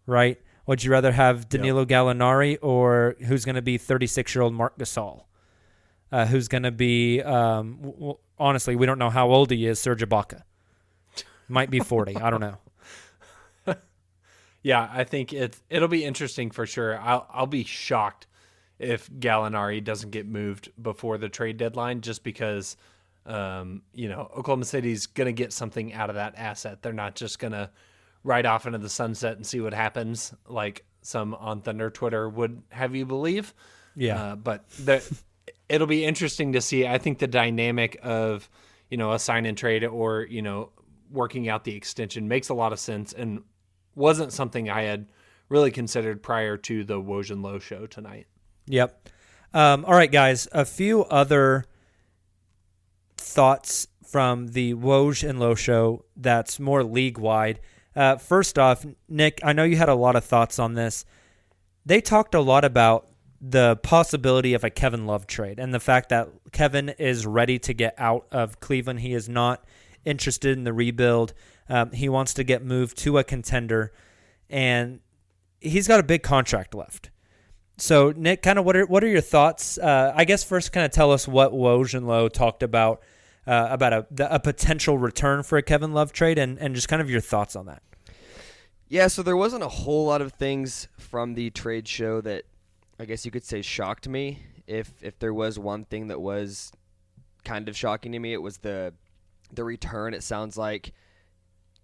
[0.07, 0.39] Right?
[0.67, 4.79] Would you rather have Danilo Gallinari or who's going to be 36 year old Marc
[4.79, 5.25] Gasol?
[6.13, 9.67] Uh, who's going to be, um, w- w- honestly, we don't know how old he
[9.67, 10.43] is, Serge Ibaka.
[11.49, 12.17] Might be 40.
[12.17, 12.59] I don't know.
[14.65, 16.99] Yeah, I think it's it'll be interesting for sure.
[16.99, 18.27] I'll I'll be shocked
[18.79, 22.79] if Gallinari doesn't get moved before the trade deadline, just because
[23.27, 26.83] um, you know Oklahoma City's going to get something out of that asset.
[26.83, 27.71] They're not just going to
[28.25, 32.63] ride off into the sunset and see what happens, like some on Thunder Twitter would
[32.71, 33.53] have you believe.
[33.95, 34.23] Yeah.
[34.23, 35.19] Uh, but the,
[35.69, 36.87] it'll be interesting to see.
[36.87, 38.49] I think the dynamic of
[38.89, 40.71] you know a sign and trade or you know
[41.11, 43.43] working out the extension makes a lot of sense and
[43.95, 45.07] wasn't something I had
[45.49, 48.27] really considered prior to the Woj and Lowe show tonight.
[48.67, 49.09] Yep.
[49.53, 50.49] Um, all right, guys.
[50.53, 51.65] A few other
[53.17, 57.61] thoughts from the Woj and Lowe show that's more league wide.
[57.95, 61.05] Uh, first off, Nick, I know you had a lot of thoughts on this.
[61.87, 63.09] They talked a lot about
[63.41, 67.75] the possibility of a Kevin Love trade and the fact that Kevin is ready to
[67.75, 69.01] get out of Cleveland.
[69.01, 69.65] He is not
[70.05, 71.35] interested in the rebuild.
[71.69, 73.93] Um, he wants to get moved to a contender,
[74.51, 75.01] and
[75.61, 77.11] he's got a big contract left.
[77.77, 79.79] So, Nick, kind of what are what are your thoughts?
[79.79, 83.03] Uh, I guess first, kind of tell us what Woj and Lowe talked about
[83.47, 86.89] uh, about a the, a potential return for a Kevin Love trade, and and just
[86.89, 87.83] kind of your thoughts on that.
[88.89, 92.45] Yeah, so there wasn't a whole lot of things from the trade show that
[93.01, 94.45] I guess you could say shocked me.
[94.67, 96.71] If if there was one thing that was
[97.45, 98.33] kind of shocking to me.
[98.33, 98.93] It was the
[99.53, 100.15] the return.
[100.15, 100.93] It sounds like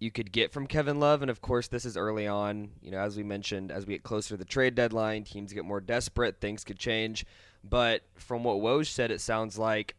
[0.01, 2.71] you could get from Kevin Love, and of course, this is early on.
[2.81, 5.63] You know, as we mentioned, as we get closer to the trade deadline, teams get
[5.63, 6.41] more desperate.
[6.41, 7.23] Things could change.
[7.63, 9.95] But from what Woj said, it sounds like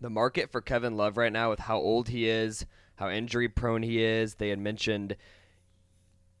[0.00, 2.66] the market for Kevin Love right now, with how old he is,
[2.96, 5.14] how injury prone he is, they had mentioned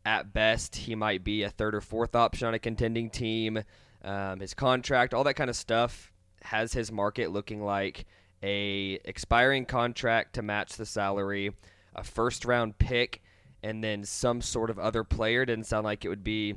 [0.04, 3.62] at best he might be a third or fourth option on a contending team.
[4.02, 8.04] Um, his contract, all that kind of stuff, has his market looking like
[8.42, 11.52] a expiring contract to match the salary,
[11.96, 13.22] a first round pick,
[13.62, 15.44] and then some sort of other player.
[15.44, 16.54] Didn't sound like it would be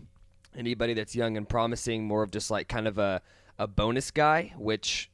[0.56, 3.22] anybody that's young and promising, more of just like kind of a,
[3.58, 5.10] a bonus guy, which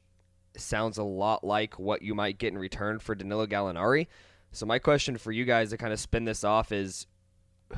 [0.56, 4.06] sounds a lot like what you might get in return for Danilo Gallinari.
[4.52, 7.06] So my question for you guys to kind of spin this off is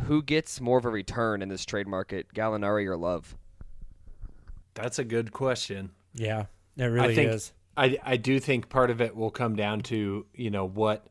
[0.05, 3.37] who gets more of a return in this trade market, Gallinari or Love?
[4.75, 5.91] That's a good question.
[6.15, 6.47] Yeah,
[6.77, 7.53] it really I think, is.
[7.77, 11.07] I I do think part of it will come down to you know what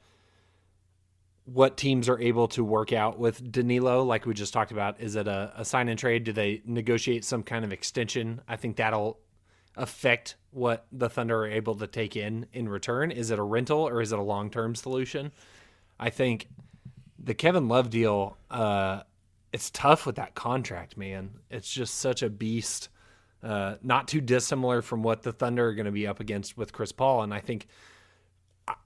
[1.47, 4.99] what teams are able to work out with Danilo, like we just talked about.
[4.99, 6.25] Is it a, a sign and trade?
[6.25, 8.41] Do they negotiate some kind of extension?
[8.49, 9.17] I think that'll
[9.77, 13.11] affect what the Thunder are able to take in in return.
[13.11, 15.31] Is it a rental or is it a long term solution?
[15.97, 16.49] I think
[17.17, 19.03] the Kevin Love deal, uh,
[19.53, 21.39] it's tough with that contract, man.
[21.49, 22.89] It's just such a beast.
[23.41, 26.73] Uh, not too dissimilar from what the Thunder are going to be up against with
[26.73, 27.67] Chris Paul, and I think,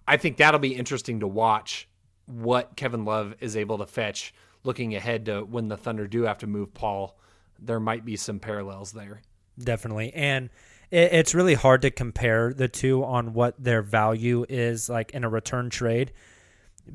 [0.08, 1.88] I think that'll be interesting to watch
[2.26, 4.34] what Kevin Love is able to fetch.
[4.64, 7.18] Looking ahead to when the Thunder do have to move Paul,
[7.60, 9.22] there might be some parallels there.
[9.58, 10.50] Definitely, and
[10.92, 15.24] it, it's really hard to compare the two on what their value is like in
[15.24, 16.12] a return trade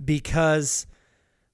[0.04, 0.86] because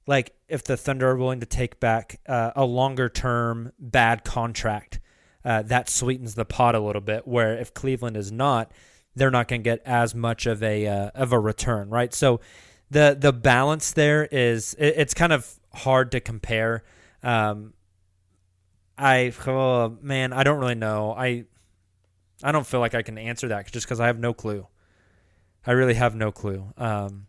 [0.07, 5.01] like if the Thunder are willing to take back uh, a longer term bad contract,
[5.45, 7.27] uh, that sweetens the pot a little bit.
[7.27, 8.73] Where if Cleveland is not,
[9.14, 12.12] they're not going to get as much of a uh, of a return, right?
[12.12, 12.41] So
[12.93, 16.84] the the balance there is it, it's kind of hard to compare.
[17.22, 17.72] Um,
[18.99, 21.12] I oh, man, I don't really know.
[21.16, 21.45] I
[22.43, 24.66] I don't feel like I can answer that just because I have no clue.
[25.66, 26.72] I really have no clue.
[26.76, 27.26] Um,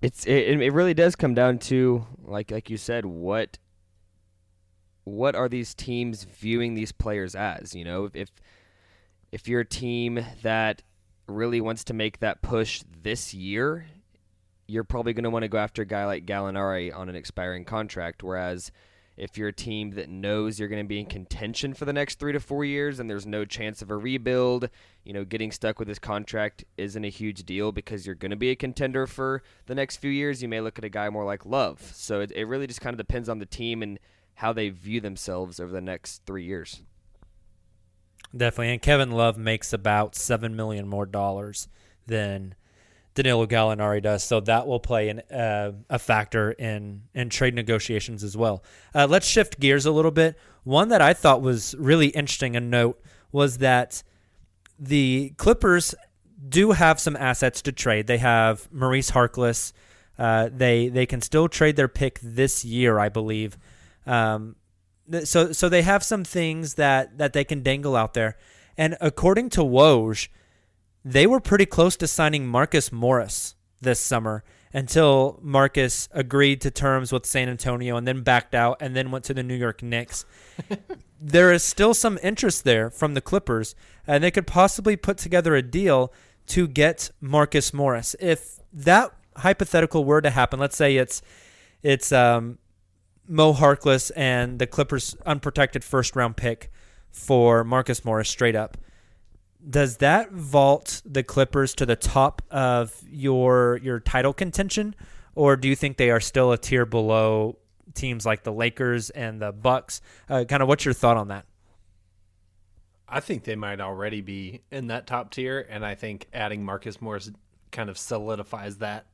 [0.00, 3.58] it's it, it really does come down to like like you said what
[5.04, 8.30] what are these teams viewing these players as you know if
[9.30, 10.82] if you're a team that
[11.30, 13.86] really wants to make that push this year
[14.66, 17.64] you're probably going to want to go after a guy like Gallinari on an expiring
[17.64, 18.70] contract whereas
[19.20, 22.18] if you're a team that knows you're going to be in contention for the next
[22.18, 24.70] three to four years and there's no chance of a rebuild,
[25.04, 28.36] you know, getting stuck with this contract isn't a huge deal because you're going to
[28.36, 30.40] be a contender for the next few years.
[30.40, 31.82] You may look at a guy more like Love.
[31.94, 33.98] So it, it really just kind of depends on the team and
[34.36, 36.82] how they view themselves over the next three years.
[38.36, 38.72] Definitely.
[38.72, 41.68] And Kevin Love makes about 7 million more dollars
[42.06, 42.54] than
[43.14, 44.22] Danilo Gallinari does.
[44.22, 48.62] So that will play uh, a factor in in trade negotiations as well.
[48.94, 50.38] Uh, let's shift gears a little bit.
[50.64, 53.02] One that I thought was really interesting a note
[53.32, 54.02] was that
[54.78, 55.94] the Clippers
[56.48, 58.06] do have some assets to trade.
[58.06, 59.72] They have Maurice Harkless.
[60.18, 63.58] Uh, they they can still trade their pick this year, I believe.
[64.06, 64.56] Um,
[65.24, 68.36] so so they have some things that that they can dangle out there.
[68.76, 70.28] And according to Woj,
[71.04, 77.12] they were pretty close to signing Marcus Morris this summer until Marcus agreed to terms
[77.12, 80.24] with San Antonio and then backed out and then went to the New York Knicks.
[81.20, 83.74] there is still some interest there from the Clippers,
[84.06, 86.12] and they could possibly put together a deal
[86.46, 88.14] to get Marcus Morris.
[88.20, 91.20] If that hypothetical were to happen, let's say it's
[91.82, 92.58] it's um,
[93.30, 96.70] Mo Harkless and the Clippers' unprotected first round pick
[97.10, 98.76] for Marcus Morris straight up
[99.68, 104.94] does that vault the Clippers to the top of your your title contention,
[105.34, 107.58] or do you think they are still a tier below
[107.94, 110.00] teams like the Lakers and the Bucks?
[110.28, 111.46] Uh, kind of, what's your thought on that?
[113.08, 117.00] I think they might already be in that top tier, and I think adding Marcus
[117.00, 117.30] Morris
[117.72, 119.06] kind of solidifies that.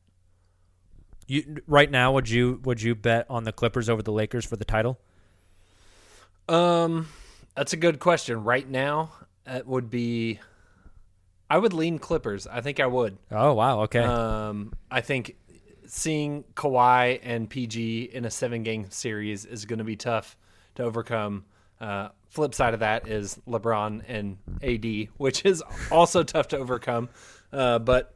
[1.27, 4.57] You right now, would you would you bet on the Clippers over the Lakers for
[4.57, 4.99] the title?
[6.49, 7.09] Um,
[7.57, 8.45] that's a good question.
[8.45, 9.13] Right now,
[9.45, 10.39] it would be
[11.51, 12.47] I would lean Clippers.
[12.47, 13.19] I think I would.
[13.31, 14.01] Oh wow, okay.
[14.01, 15.37] Um, I think
[15.87, 20.37] seeing Kawhi and PG in a seven game series is going to be tough
[20.77, 21.45] to overcome.
[21.81, 27.09] Uh, flip side of that is LeBron and AD, which is also tough to overcome.
[27.53, 28.15] Uh, but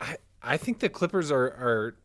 [0.00, 1.44] I, I think the Clippers are.
[1.44, 1.96] are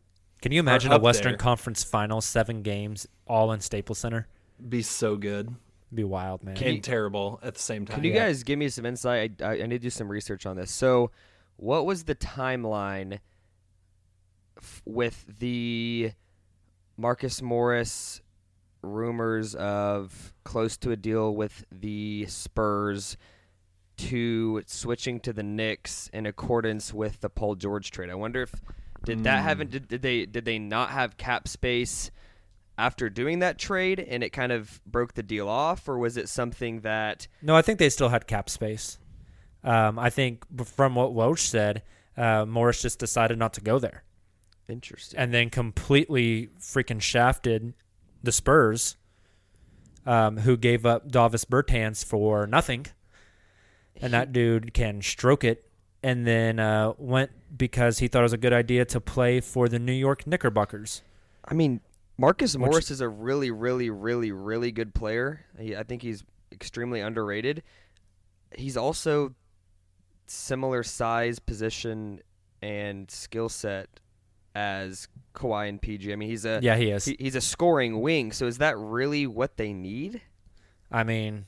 [0.42, 1.38] Can you imagine a Western there.
[1.38, 4.28] Conference Final seven games all in Staples Center?
[4.70, 5.56] Be so good
[5.94, 6.56] be wild, man.
[6.56, 7.96] Can and terrible at the same time.
[7.96, 8.28] Can you yeah.
[8.28, 9.42] guys give me some insight?
[9.42, 10.72] I, I, need to do some research on this.
[10.72, 11.12] So,
[11.56, 13.20] what was the timeline
[14.58, 16.12] f- with the
[16.98, 18.22] Marcus Morris
[18.82, 23.18] rumors of close to a deal with the Spurs
[23.98, 28.10] to switching to the Knicks in accordance with the Paul George trade?
[28.10, 28.54] I wonder if
[29.08, 32.12] did that haven't did, did they did they not have cap space
[32.78, 36.30] after doing that trade and it kind of broke the deal off or was it
[36.30, 39.00] something that No, I think they still had cap space.
[39.64, 41.84] Um, I think from what Woj said,
[42.16, 44.04] uh, Morris just decided not to go there,
[44.68, 45.20] interesting.
[45.20, 47.74] And then completely freaking shafted
[48.24, 48.98] the Spurs,
[50.06, 52.86] um, who gave up Davis Bertans for nothing,
[54.00, 55.67] and that dude can stroke it,
[56.08, 59.68] and then uh, went because he thought it was a good idea to play for
[59.68, 61.02] the New York Knickerbockers.
[61.44, 61.82] I mean,
[62.18, 65.42] Marcus Morris is a really, really, really, really good player.
[65.60, 67.62] He, I think he's extremely underrated.
[68.56, 69.36] He's also
[70.28, 72.22] similar size, position,
[72.62, 74.00] and skill set
[74.56, 76.14] as Kawhi and PG.
[76.14, 77.04] I mean, he's a Yeah, he is.
[77.04, 78.32] he's a scoring wing.
[78.32, 80.22] So is that really what they need?
[80.90, 81.48] I mean,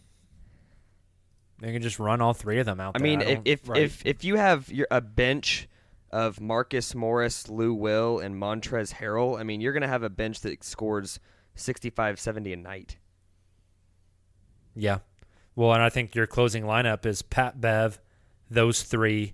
[1.60, 2.96] they can just run all three of them out.
[2.96, 3.04] I there.
[3.08, 3.82] mean, if if, right.
[3.82, 5.68] if if you have your, a bench
[6.12, 10.10] of Marcus Morris, Lou Will, and Montrezl Harrell, I mean, you're going to have a
[10.10, 11.20] bench that scores
[11.56, 12.98] 65, 70 a night.
[14.76, 15.00] Yeah.
[15.56, 18.00] Well, and I think your closing lineup is Pat Bev,
[18.50, 19.34] those three,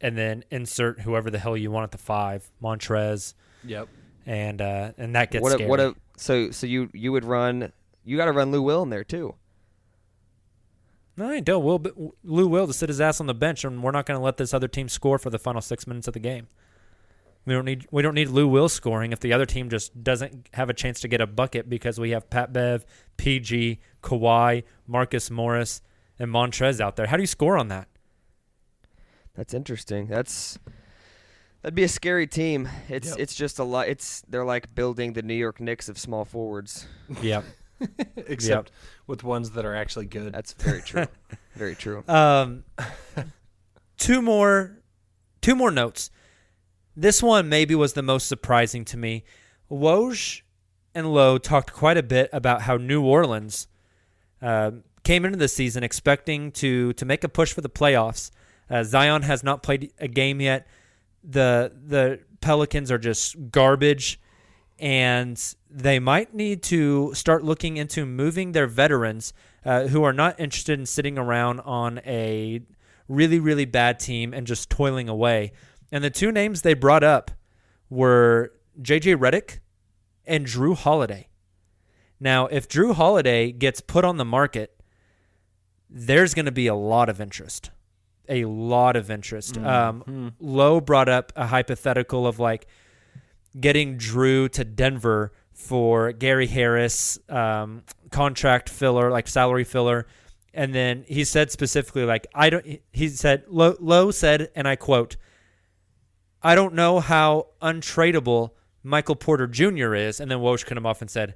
[0.00, 3.88] and then insert whoever the hell you want at the five, Montrezl, Yep.
[4.26, 5.64] and uh, and that gets what scary.
[5.64, 7.72] a, what a so so you you would run
[8.04, 9.34] you got to run Lou Will in there too.
[11.18, 11.64] No, I don't.
[11.64, 14.22] Will Lou will to sit his ass on the bench, and we're not going to
[14.24, 16.46] let this other team score for the final six minutes of the game.
[17.44, 20.48] We don't need we don't need Lou Will scoring if the other team just doesn't
[20.54, 25.28] have a chance to get a bucket because we have Pat Bev, PG, Kawhi, Marcus
[25.28, 25.82] Morris,
[26.20, 27.06] and Montrezl out there.
[27.06, 27.88] How do you score on that?
[29.34, 30.06] That's interesting.
[30.06, 30.56] That's
[31.62, 32.68] that'd be a scary team.
[32.88, 33.18] It's Yep.
[33.18, 33.88] it's just a lot.
[33.88, 36.86] It's they're like building the New York Knicks of small forwards.
[37.22, 37.44] Yep.
[38.16, 38.70] Except
[39.06, 40.32] with ones that are actually good.
[40.32, 41.06] That's very true.
[41.54, 42.04] very true.
[42.08, 42.64] Um,
[43.96, 44.78] two more,
[45.40, 46.10] two more notes.
[46.96, 49.24] This one maybe was the most surprising to me.
[49.70, 50.42] Woj
[50.94, 53.68] and Lowe talked quite a bit about how New Orleans
[54.42, 54.72] uh,
[55.04, 58.30] came into the season expecting to to make a push for the playoffs.
[58.70, 60.66] Uh, Zion has not played a game yet.
[61.22, 64.20] The the Pelicans are just garbage,
[64.78, 69.32] and they might need to start looking into moving their veterans
[69.64, 72.60] uh, who are not interested in sitting around on a
[73.08, 75.52] really really bad team and just toiling away.
[75.90, 77.30] And the two names they brought up
[77.90, 79.60] were JJ Redick
[80.26, 81.28] and Jrue Holiday.
[82.20, 84.78] Now, if Jrue Holiday gets put on the market,
[85.88, 87.70] there's going to be a lot of interest.
[88.28, 89.56] A lot of interest.
[89.56, 92.66] Um, Lowe brought up a hypothetical of like
[93.58, 100.06] getting Jrue to Denver for Gary Harris um, contract filler, like salary filler.
[100.54, 105.16] And then he said specifically, like, I don't, he said, Lowe, said, and I quote,
[106.42, 108.50] I don't know how untradeable
[108.82, 109.94] Michael Porter Jr.
[109.94, 110.20] is.
[110.20, 111.34] And then Woj cut him off and said,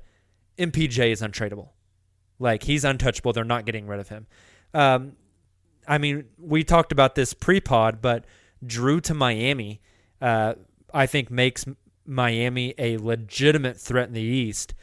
[0.59, 1.71] MPJ is untradeable.
[2.39, 3.33] Like he's untouchable.
[3.33, 4.27] They're not getting rid of him.
[4.75, 5.13] Um,
[5.87, 8.25] I mean, we talked about this pre-pod, but
[8.65, 9.81] Jrue to Miami,
[10.21, 10.55] uh,
[10.95, 11.65] I think makes
[12.07, 14.75] Miami a legitimate threat in the East.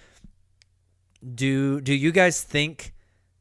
[1.35, 2.93] Do do you guys think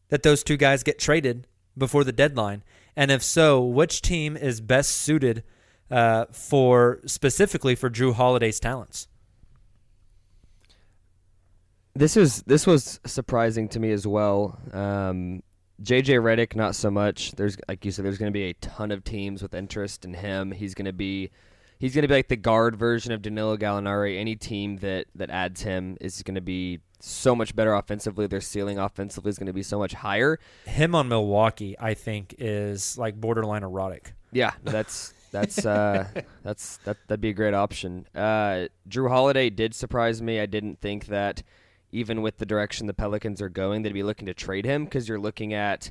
[0.08, 2.64] that those two guys get traded before the deadline?
[2.96, 5.44] And if so, which team is best suited
[5.90, 9.06] uh, for specifically for Jrue Holiday's talents?
[11.94, 14.58] This is this was surprising to me as well.
[14.72, 15.42] Um,
[15.82, 17.32] JJ Redick, not so much.
[17.32, 20.14] There's like you said, there's going to be a ton of teams with interest in
[20.14, 20.50] him.
[20.50, 21.30] He's going to be
[21.78, 24.18] he's going to be like the guard version of Danilo Gallinari.
[24.18, 28.26] Any team that that adds him is going to be so much better offensively.
[28.26, 30.38] Their ceiling offensively is going to be so much higher.
[30.66, 34.14] Him on Milwaukee, I think, is like borderline erotic.
[34.32, 36.06] Yeah, that's that's uh,
[36.42, 38.06] that's that that'd be a great option.
[38.14, 40.40] Uh, Jrue Holiday did surprise me.
[40.40, 41.42] I didn't think that
[41.90, 45.08] even with the direction the Pelicans are going, they'd be looking to trade him because
[45.08, 45.90] you're looking at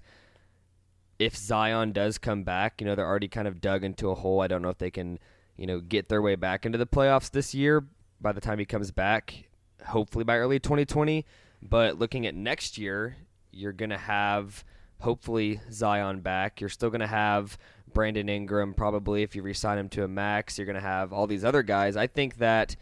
[1.19, 2.79] if Zion does come back.
[2.79, 4.41] You know, they're already kind of dug into a hole.
[4.41, 5.19] I don't know if they can,
[5.57, 7.83] you know, get their way back into the playoffs this year.
[8.21, 9.49] By the time he comes back,
[9.85, 11.25] hopefully by early 2020.
[11.61, 13.15] But looking at next year,
[13.51, 14.63] you're gonna have
[15.01, 16.61] hopefully Zion back.
[16.61, 17.57] You're still gonna have
[17.93, 20.57] Brandon Ingram probably if you resign him to a max.
[20.57, 21.95] You're gonna have all these other guys.
[21.95, 22.75] I think that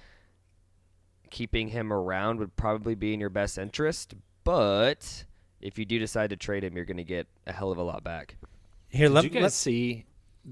[1.30, 4.14] keeping him around would probably be in your best interest.
[4.44, 5.26] But
[5.62, 8.04] if you do decide to trade him, you're gonna get a hell of a lot
[8.04, 8.38] back.
[8.88, 10.06] Here, Did let, you guys let- see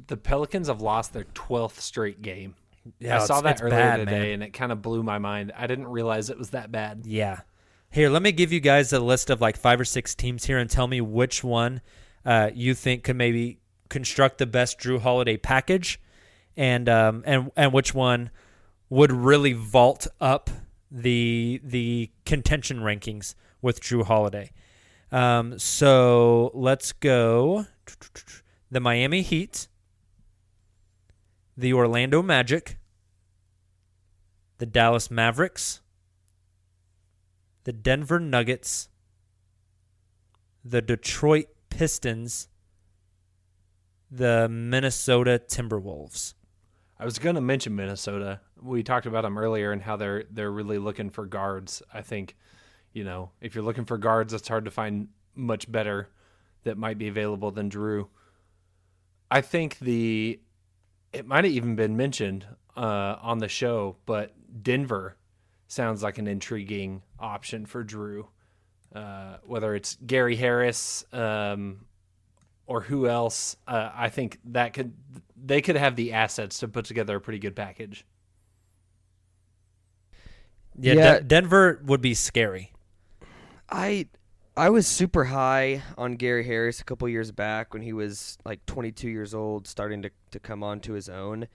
[0.07, 2.55] the Pelicans have lost their 12th straight game.
[2.99, 4.29] Yeah, I saw that earlier bad, today, man.
[4.31, 5.53] and it kind of blew my mind.
[5.55, 7.03] I didn't realize it was that bad.
[7.05, 7.41] Yeah.
[7.89, 10.57] Here, let me give you guys a list of like five or six teams here
[10.57, 11.81] and tell me which one
[12.25, 13.59] uh, you think could maybe
[13.89, 16.01] construct the best Jrue Holiday package,
[16.57, 18.31] and um, and and which one
[18.89, 20.49] would really vault up
[20.89, 24.51] the the contention rankings with Jrue Holiday.
[25.11, 27.67] Um, so let's go.
[28.71, 29.67] The Miami Heat,
[31.57, 32.77] the Orlando Magic,
[34.57, 35.81] the Dallas Mavericks,
[37.63, 38.89] the Denver Nuggets,
[40.63, 42.47] the Detroit Pistons,
[44.09, 46.33] the Minnesota Timberwolves.
[46.99, 48.39] I was going to mention Minnesota.
[48.61, 51.81] We talked about them earlier and how they're they're really looking for guards.
[51.93, 52.35] I think,
[52.93, 56.09] you know, if you're looking for guards, it's hard to find much better
[56.63, 58.07] that might be available than Jrue.
[59.29, 60.39] I think the
[61.13, 62.45] it might have even been mentioned
[62.75, 64.33] uh, on the show, but
[64.63, 65.15] Denver
[65.67, 68.27] sounds like an intriguing option for Jrue.
[68.93, 71.85] Uh, whether it's Gary Harris um,
[72.67, 74.93] or who else, uh, I think that could
[75.35, 78.05] they could have the assets to put together a pretty good package.
[80.79, 81.13] Yeah, Yeah.
[81.19, 82.71] Den- Denver would be scary.
[83.69, 84.07] I
[84.55, 88.63] I was super high on Gary Harris a couple years back when he was like
[88.67, 91.47] 22 years old, starting to to come onto his own.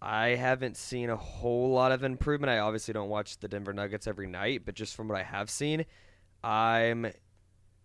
[0.00, 2.50] I haven't seen a whole lot of improvement.
[2.50, 5.50] I obviously don't watch the Denver Nuggets every night, but just from what I have
[5.50, 5.84] seen,
[6.42, 7.12] I'm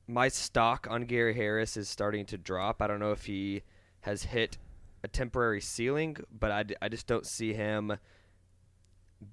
[0.08, 2.82] my stock on Gary Harris is starting to drop.
[2.82, 3.62] I don't know if he
[4.02, 4.58] has hit
[5.04, 7.98] a temporary ceiling, but I, I just don't see him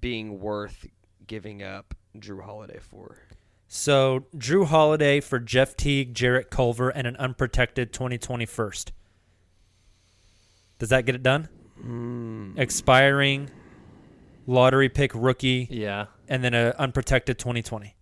[0.01, 0.85] being worth
[1.25, 3.24] giving up Jrue Holiday for.
[3.67, 8.91] So Jrue Holiday for Jeff Teague, Jarrett Culver, and an unprotected 2020 first.
[10.79, 11.49] Does that get it done?
[11.79, 12.53] Hmm.
[12.57, 13.49] Expiring
[14.47, 17.95] lottery pick rookie, Yeah, and then an unprotected 2020.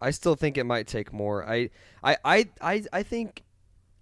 [0.00, 1.48] I still think it might take more.
[1.48, 1.70] I
[2.02, 3.42] I I I, I think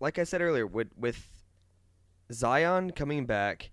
[0.00, 1.28] like I said earlier with with
[2.32, 3.70] Zion coming back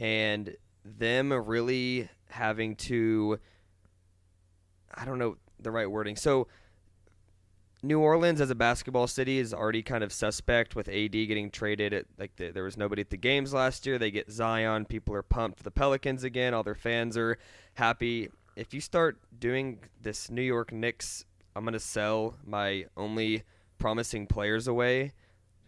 [0.00, 3.38] and them really having to
[4.94, 6.16] I don't know the right wording.
[6.16, 6.48] So
[7.82, 11.92] New Orleans as a basketball city is already kind of suspect with AD getting traded.
[11.92, 13.98] At, like the, there was nobody at the games last year.
[13.98, 14.84] They get Zion.
[14.84, 16.54] People are pumped for the Pelicans again.
[16.54, 17.38] All their fans are
[17.74, 18.30] happy.
[18.56, 21.24] If you start doing this New York Knicks,
[21.54, 23.44] I'm gonna sell my only
[23.78, 25.12] promising players away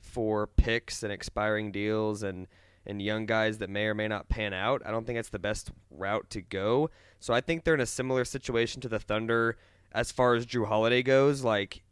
[0.01, 2.49] for picks and expiring deals and
[2.87, 4.82] and young guys that may or may not pan out.
[4.85, 6.91] I don't think that's the best route to go.
[7.20, 9.59] So I think they're in a similar situation to the Thunder
[9.93, 11.45] as far as Jrue Holiday goes.
[11.45, 11.82] Like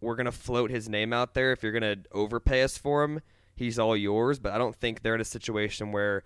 [0.00, 1.52] we're gonna float his name out there.
[1.52, 3.20] If you're gonna overpay us for him,
[3.54, 4.38] he's all yours.
[4.38, 6.24] But I don't think they're in a situation where,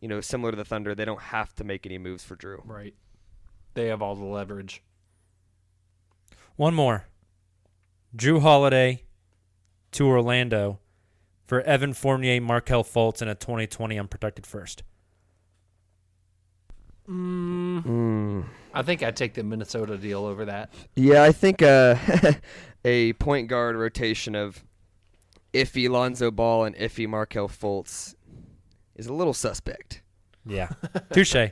[0.00, 2.60] you know, similar to the Thunder, they don't have to make any moves for Jrue.
[2.64, 2.94] right.
[3.74, 4.82] They have all the leverage.
[6.56, 7.06] One more.
[8.16, 9.02] Jrue Holiday
[9.92, 10.78] to Orlando
[11.46, 14.84] for Evan Fournier, Markelle Fultz, and a 2020 unprotected first.
[17.08, 20.72] I think I'd take the Minnesota deal over that.
[20.96, 21.96] Yeah, I think uh,
[22.84, 24.64] a point guard rotation of
[25.52, 28.14] iffy Lonzo Ball and iffy Markelle Fultz
[28.96, 30.02] is a little suspect.
[30.46, 30.70] Yeah.
[31.12, 31.50] Touche.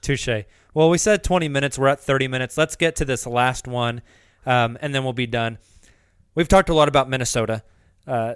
[0.00, 0.44] Touche.
[0.74, 1.78] Well, we said 20 minutes.
[1.78, 2.56] We're at 30 minutes.
[2.56, 4.02] Let's get to this last one,
[4.46, 5.58] um, and then we'll be done.
[6.34, 7.62] We've talked a lot about Minnesota.
[8.06, 8.34] Uh,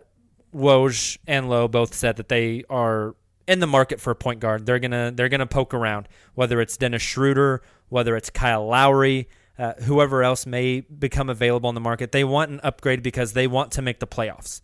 [0.55, 3.15] Woj and Lowe both said that they are
[3.47, 4.66] in the market for a point guard.
[4.66, 9.28] They're gonna they're gonna poke around, whether it's Dennis Schröder, whether it's Kyle Lowry,
[9.59, 12.12] uh, whoever else may become available on the market.
[12.12, 14.60] They want an upgrade because they want to make the playoffs.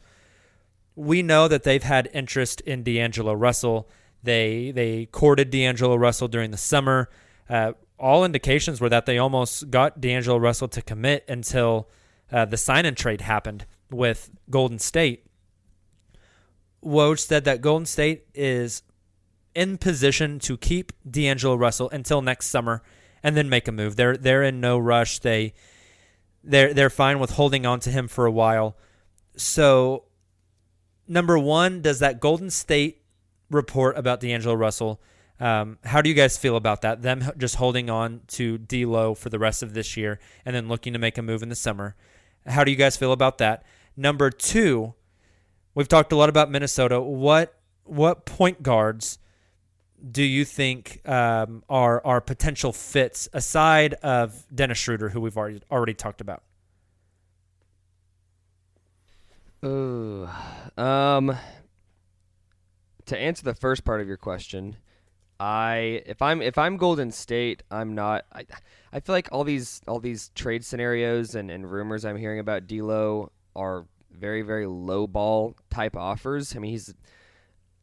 [0.94, 3.88] We know that they've had interest in D'Angelo Russell.
[4.22, 7.08] They they courted D'Angelo Russell during the summer.
[7.48, 11.88] Uh, all indications were that they almost got D'Angelo Russell to commit until
[12.32, 15.26] uh, the sign and trade happened with Golden State.
[16.84, 18.82] Woj said that Golden State is
[19.54, 22.82] in position to keep D'Angelo Russell until next summer
[23.22, 23.96] and then make a move.
[23.96, 25.18] They're they're in no rush.
[25.18, 25.54] They
[26.42, 28.76] they're they're fine with holding on to him for a while.
[29.36, 30.04] So
[31.06, 33.02] number one, does that Golden State
[33.50, 35.00] report about D'Angelo Russell?
[35.38, 37.02] Um, how do you guys feel about that?
[37.02, 40.92] Them just holding on to D'Lo for the rest of this year and then looking
[40.92, 41.96] to make a move in the summer.
[42.46, 43.64] How do you guys feel about that?
[43.96, 44.94] Number two,
[45.74, 47.00] we've talked a lot about Minnesota.
[47.00, 47.54] What
[47.84, 49.18] what point guards
[50.10, 55.60] do you think um, are are potential fits aside of Dennis Schröder, who we've already
[55.70, 56.42] already talked about?
[59.64, 60.28] Ooh.
[60.76, 61.36] Um
[63.06, 64.76] to answer the first part of your question,
[65.38, 68.24] I if I'm if I'm Golden State, I'm not.
[68.32, 68.46] I,
[68.92, 72.66] I feel like all these all these trade scenarios and, and rumors I'm hearing about
[72.66, 76.54] D'Lo are very very low ball type offers.
[76.54, 76.94] I mean, he's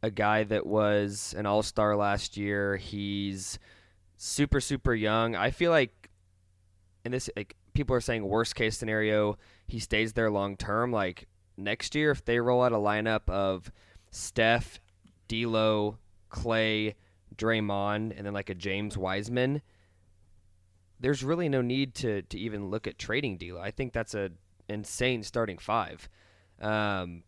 [0.02, 2.76] a guy that was an All Star last year.
[2.76, 3.58] He's
[4.16, 5.34] super super young.
[5.34, 6.10] I feel like
[7.04, 9.38] in this like people are saying worst case scenario
[9.70, 10.92] he stays there long term.
[10.92, 13.70] Like next year, if they roll out a lineup of
[14.10, 14.80] Steph,
[15.28, 15.98] D'Lo,
[16.28, 16.96] Clay,
[17.36, 19.62] Draymond, and then like a James Wiseman,
[20.98, 23.60] there's really no need to to even look at trading D'Lo.
[23.60, 24.30] I think that's a
[24.68, 26.08] insane starting five.
[26.60, 27.22] Um,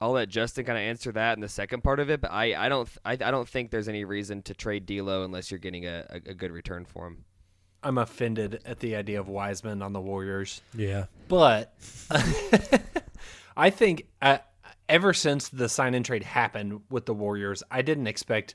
[0.00, 2.54] I'll let Justin kind of answer that in the second part of it, but I,
[2.54, 5.86] I don't I, I don't think there's any reason to trade D'Lo unless you're getting
[5.86, 7.24] a, a, a good return for him.
[7.82, 10.60] I'm offended at the idea of Wiseman on the Warriors.
[10.74, 11.06] Yeah.
[11.28, 11.74] But
[13.56, 14.38] I think uh,
[14.88, 18.54] ever since the sign and trade happened with the Warriors, I didn't expect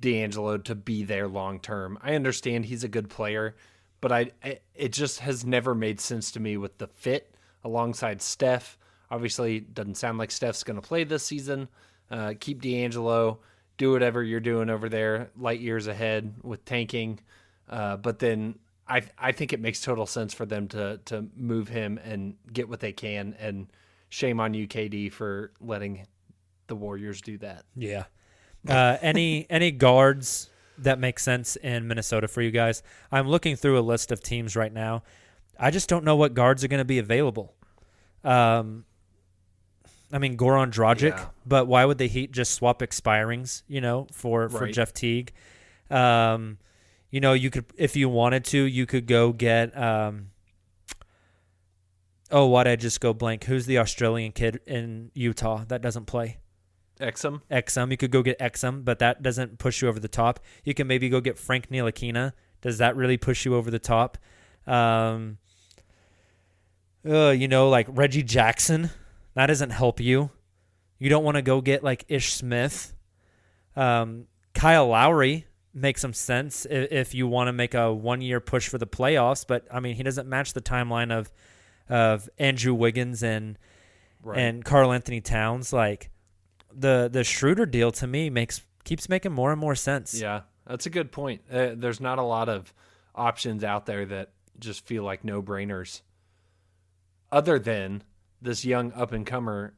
[0.00, 1.98] D'Angelo to be there long term.
[2.02, 3.56] I understand he's a good player,
[4.00, 4.30] but I
[4.74, 8.78] it just has never made sense to me with the fit alongside Steph.
[9.10, 11.68] Obviously, doesn't sound like Steph's going to play this season.
[12.10, 13.38] Uh, keep D'Angelo,
[13.78, 17.20] do whatever you're doing over there, light years ahead with tanking.
[17.68, 18.58] Uh, but then
[18.88, 22.68] I I think it makes total sense for them to to move him and get
[22.68, 23.34] what they can.
[23.38, 23.68] And
[24.08, 26.06] shame on you, KD, for letting
[26.66, 27.64] the Warriors do that.
[27.74, 28.04] Yeah.
[28.68, 32.82] Uh, any any guards that make sense in Minnesota for you guys?
[33.10, 35.02] I'm looking through a list of teams right now.
[35.58, 37.54] I just don't know what guards are going to be available.
[38.22, 38.84] Um,
[40.16, 41.26] I mean Goran Dragic, Yeah.
[41.44, 43.62] but why would the Heat just swap expirings?
[43.68, 44.72] You know, for for Right.
[44.72, 45.30] Jeff Teague.
[45.90, 46.56] Um,
[47.10, 49.76] you know, you could if you wanted to, you could go get.
[49.76, 50.28] Um,
[52.30, 53.44] oh, why did I just go blank?
[53.44, 56.38] Who's the Australian kid in Utah that doesn't play?
[56.98, 57.90] Exum, Exum.
[57.90, 60.40] You could go get Exum, but that doesn't push you over the top.
[60.64, 62.32] You can maybe go get Frank Ntilikina.
[62.62, 64.16] Does that really push you over the top?
[64.66, 65.36] Um,
[67.06, 68.88] uh, you know, like Reggie Jackson.
[69.36, 70.30] That doesn't help you.
[70.98, 72.94] You don't want to go get like Ish Smith.
[73.76, 78.40] Um, Kyle Lowry makes some sense if, if you want to make a one year
[78.40, 81.30] push for the playoffs, but I mean, he doesn't match the timeline of
[81.88, 83.58] of Andrew Wiggins and
[84.22, 84.38] right?
[84.38, 85.70] and Karl-Anthony Towns.
[85.70, 86.08] Like
[86.74, 90.18] the the Schröder deal to me makes keeps making more and more sense.
[90.18, 91.42] yeah, that's a good point.
[91.52, 92.72] Uh, there's not a lot of
[93.14, 96.00] options out there that just feel like no brainers,
[97.30, 98.02] other than
[98.46, 99.74] this young up and comer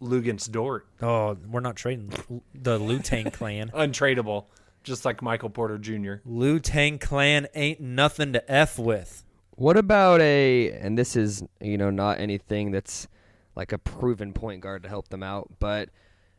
[0.00, 2.12] Luguentz Dort, Oh, we're not trading
[2.54, 3.68] the Lu Tang clan.
[3.74, 4.46] untradeable,
[4.82, 6.14] just like Michael Porter Jr.
[6.24, 9.24] Lu Tang clan ain't nothing to f with.
[9.56, 13.06] What about a and this is, you know, not anything that's
[13.54, 15.90] like a proven point guard to help them out, but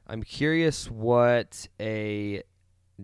[0.07, 2.43] I'm curious what a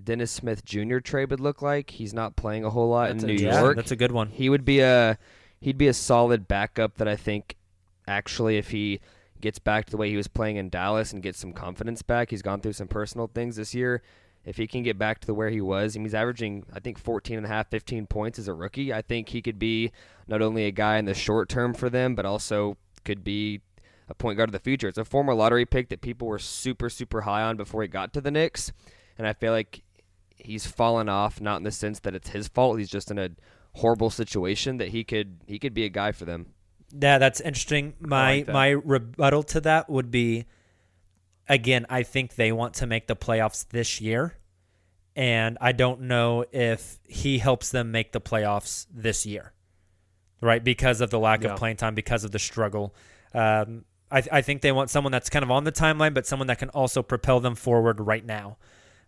[0.04, 0.98] Dennis Smith Jr.
[0.98, 1.92] trade would look like.
[1.92, 3.64] He's not playing a whole lot That's in New interesting.
[3.64, 3.76] York.
[3.76, 4.30] that's a good one.
[4.30, 5.18] He would be a
[5.62, 7.56] he'd be a solid backup that I think
[8.10, 9.00] actually if he
[9.40, 12.32] gets back to the way he was playing in Dallas and gets some confidence back,
[12.32, 14.02] he's gone through some personal things this year.
[14.46, 16.80] If he can get back to the where he was, I mean, he's averaging I
[16.80, 18.94] think 14 and a half, 15 points as a rookie.
[18.94, 19.92] I think he could be
[20.28, 23.62] not only a guy in the short term for them, but also could be
[24.08, 24.88] a point guard of the future.
[24.88, 28.14] It's a former lottery pick that people were super super high on before he got
[28.14, 28.72] to the Knicks,
[29.18, 29.84] and I feel like
[30.36, 32.80] he's fallen off not in the sense that it's his fault.
[32.80, 33.30] He's just in a
[33.76, 36.48] horrible situation that he could he could be a guy for them.
[36.92, 37.94] Yeah, that's interesting.
[38.00, 38.54] My like that.
[38.54, 40.46] my rebuttal to that would be
[41.48, 44.36] again, I think they want to make the playoffs this year.
[45.16, 49.54] And I don't know if he helps them make the playoffs this year.
[50.42, 50.64] Right?
[50.64, 51.52] Because of the lack Yeah.
[51.54, 52.96] of playing time, because of the struggle.
[53.34, 56.48] Um, I, I think they want someone that's kind of on the timeline, but someone
[56.48, 58.58] that can also propel them forward right now.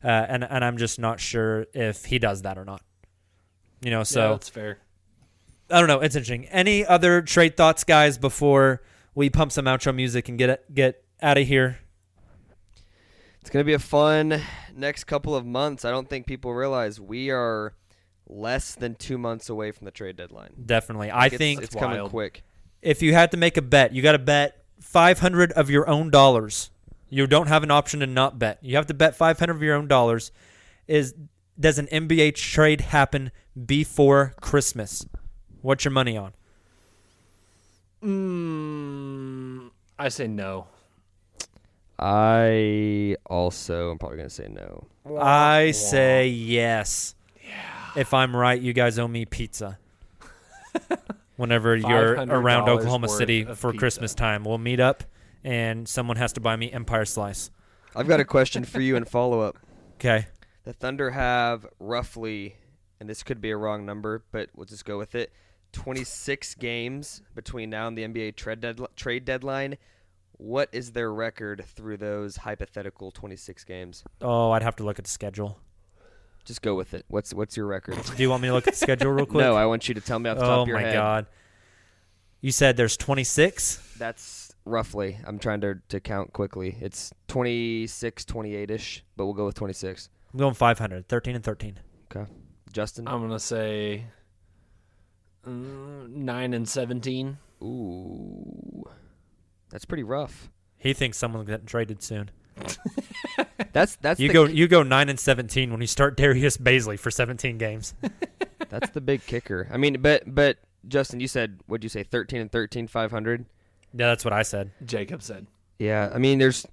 [0.04, 2.82] Uh, and and I'm just not sure if he does that or not.
[3.82, 4.80] You know, so yeah, that's fair.
[5.72, 6.00] I don't know.
[6.02, 6.46] It's interesting.
[6.48, 8.82] Any other trade thoughts, guys, before
[9.16, 11.80] we pump some outro music and get get out of here?
[13.42, 14.40] It's going to be a fun
[14.76, 15.84] next couple of months.
[15.84, 17.74] I don't think people realize we are
[18.28, 20.52] less than 2 months away from the trade deadline.
[20.66, 21.10] Definitely.
[21.10, 22.12] I It's- think it's coming wild.
[22.12, 22.44] quick.
[22.82, 26.10] if you had to make a bet, you got to bet 500 of your own
[26.10, 26.70] dollars.
[27.10, 28.58] You don't have an option to not bet.
[28.62, 30.32] You have to bet 500 of your own dollars.
[30.88, 31.14] Is
[31.60, 33.32] does an NBA trade happen
[33.66, 35.06] before Christmas?
[35.62, 36.34] What's your money on?
[38.04, 39.70] Mm,
[40.00, 40.68] I say no.
[42.00, 44.88] I also am probably going to say no.
[45.20, 47.14] I say yes.
[47.44, 47.52] Yeah.
[47.96, 49.78] If I'm right, you guys owe me pizza.
[51.36, 53.80] Whenever you're around Oklahoma City for pizza.
[53.80, 55.04] Christmas time, we'll meet up
[55.44, 57.50] and someone has to buy me Empire Slice.
[57.96, 59.58] I've got a question for you and follow up.
[60.02, 60.26] Okay.
[60.64, 62.56] The Thunder have roughly,
[63.00, 65.32] and this could be a wrong number, but we'll just go with it.
[65.72, 69.78] 26 games between now and the NBA trade, deadli- trade deadline.
[70.38, 74.04] What is their record through those hypothetical 26 games?
[74.22, 75.60] Oh, I'd have to look at the schedule.
[76.44, 77.06] Just go with it.
[77.08, 78.00] What's what's your record?
[78.18, 79.46] Do you want me to look at the schedule real quick?
[79.46, 81.28] No, I want you to tell me off the top oh of your my god.
[82.42, 83.98] You said there's 26.
[84.00, 85.20] That's roughly.
[85.26, 86.76] I'm trying to, to count quickly.
[86.82, 90.10] It's 26, 28 ish, but we'll go with 26.
[90.34, 91.08] I'm going 500.
[91.08, 91.80] 13 and 13.
[92.16, 92.32] Okay.
[92.72, 93.08] Justin?
[93.08, 94.06] I'm gonna say
[95.46, 95.50] uh,
[96.10, 97.38] nine and seventeen.
[97.62, 98.84] Ooh.
[99.70, 100.50] That's pretty rough.
[100.78, 102.32] He thinks someone's getting traded soon.
[103.74, 107.00] That's that's You the, go you go 9 and 17 when you start Darius Bazley
[107.00, 107.94] for 17 games.
[108.70, 109.70] That's the big kicker.
[109.72, 110.58] I mean, but but
[110.88, 112.04] Justin, you said what'd you say?
[112.04, 113.46] 13 and 13, 500.
[113.94, 114.72] yeah, that's what I said.
[114.84, 115.48] Jacob said.
[115.80, 116.66] Yeah, I mean, there's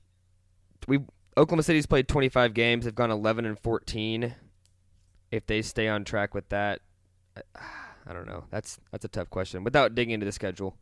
[0.89, 0.99] we
[1.36, 2.85] Oklahoma City's played 25 games.
[2.85, 4.35] They've gone 11 and 14.
[5.31, 6.81] If they stay on track with that,
[8.09, 8.44] I, I don't know.
[8.51, 9.64] That's that's a tough question.
[9.64, 10.76] Without digging into the schedule,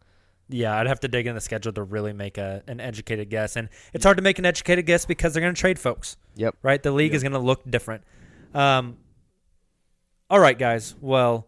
[0.48, 3.56] Yeah, I'd have to dig in the schedule to really make a an educated guess,
[3.56, 6.16] and it's hard to make an educated guess because they're going to trade folks.
[6.36, 6.56] Yep.
[6.62, 6.82] Right.
[6.82, 8.04] The league is going to look different.
[8.54, 8.96] Um.
[10.28, 10.94] All right, guys.
[11.00, 11.46] Well,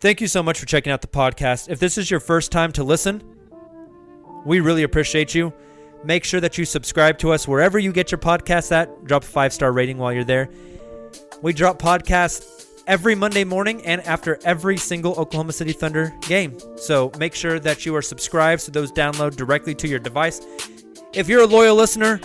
[0.00, 1.68] thank you so much for checking out the podcast.
[1.68, 3.22] If this is your first time to listen,
[4.44, 5.52] we really appreciate you.
[6.04, 9.04] Make sure that you subscribe to us wherever you get your podcasts at.
[9.04, 10.48] Drop a five star rating while you're there.
[11.42, 16.58] We drop podcasts every Monday morning and after every single Oklahoma City Thunder game.
[16.76, 20.40] So make sure that you are subscribed so those download directly to your device.
[21.14, 22.20] If you're a loyal listener,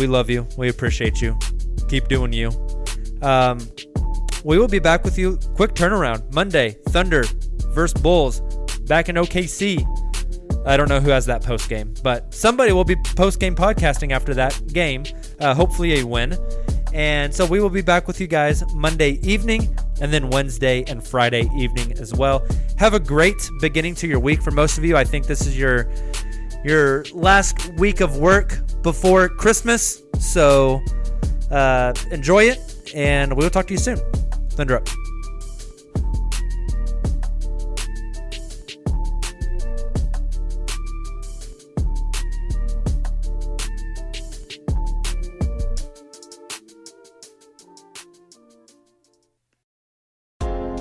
[0.00, 0.48] we love you.
[0.58, 1.38] We appreciate you.
[1.88, 2.50] Keep doing you.
[3.22, 3.60] Um,
[4.44, 5.38] we will be back with you.
[5.54, 7.24] Quick turnaround Monday, Thunder
[7.68, 8.40] versus Bulls
[8.86, 9.84] back in OKC.
[10.66, 14.10] I don't know who has that post game, but somebody will be post game podcasting
[14.10, 15.04] after that game.
[15.38, 16.36] Uh, hopefully, a win.
[16.96, 19.68] And so we will be back with you guys Monday evening
[20.00, 22.42] and then Wednesday and Friday evening as well.
[22.78, 24.40] Have a great beginning to your week.
[24.40, 25.92] For most of you, I think this is your
[26.64, 30.02] your last week of work before Christmas.
[30.18, 30.80] So
[31.50, 33.98] uh, enjoy it, and we will talk to you soon.
[34.52, 34.88] Thunder up.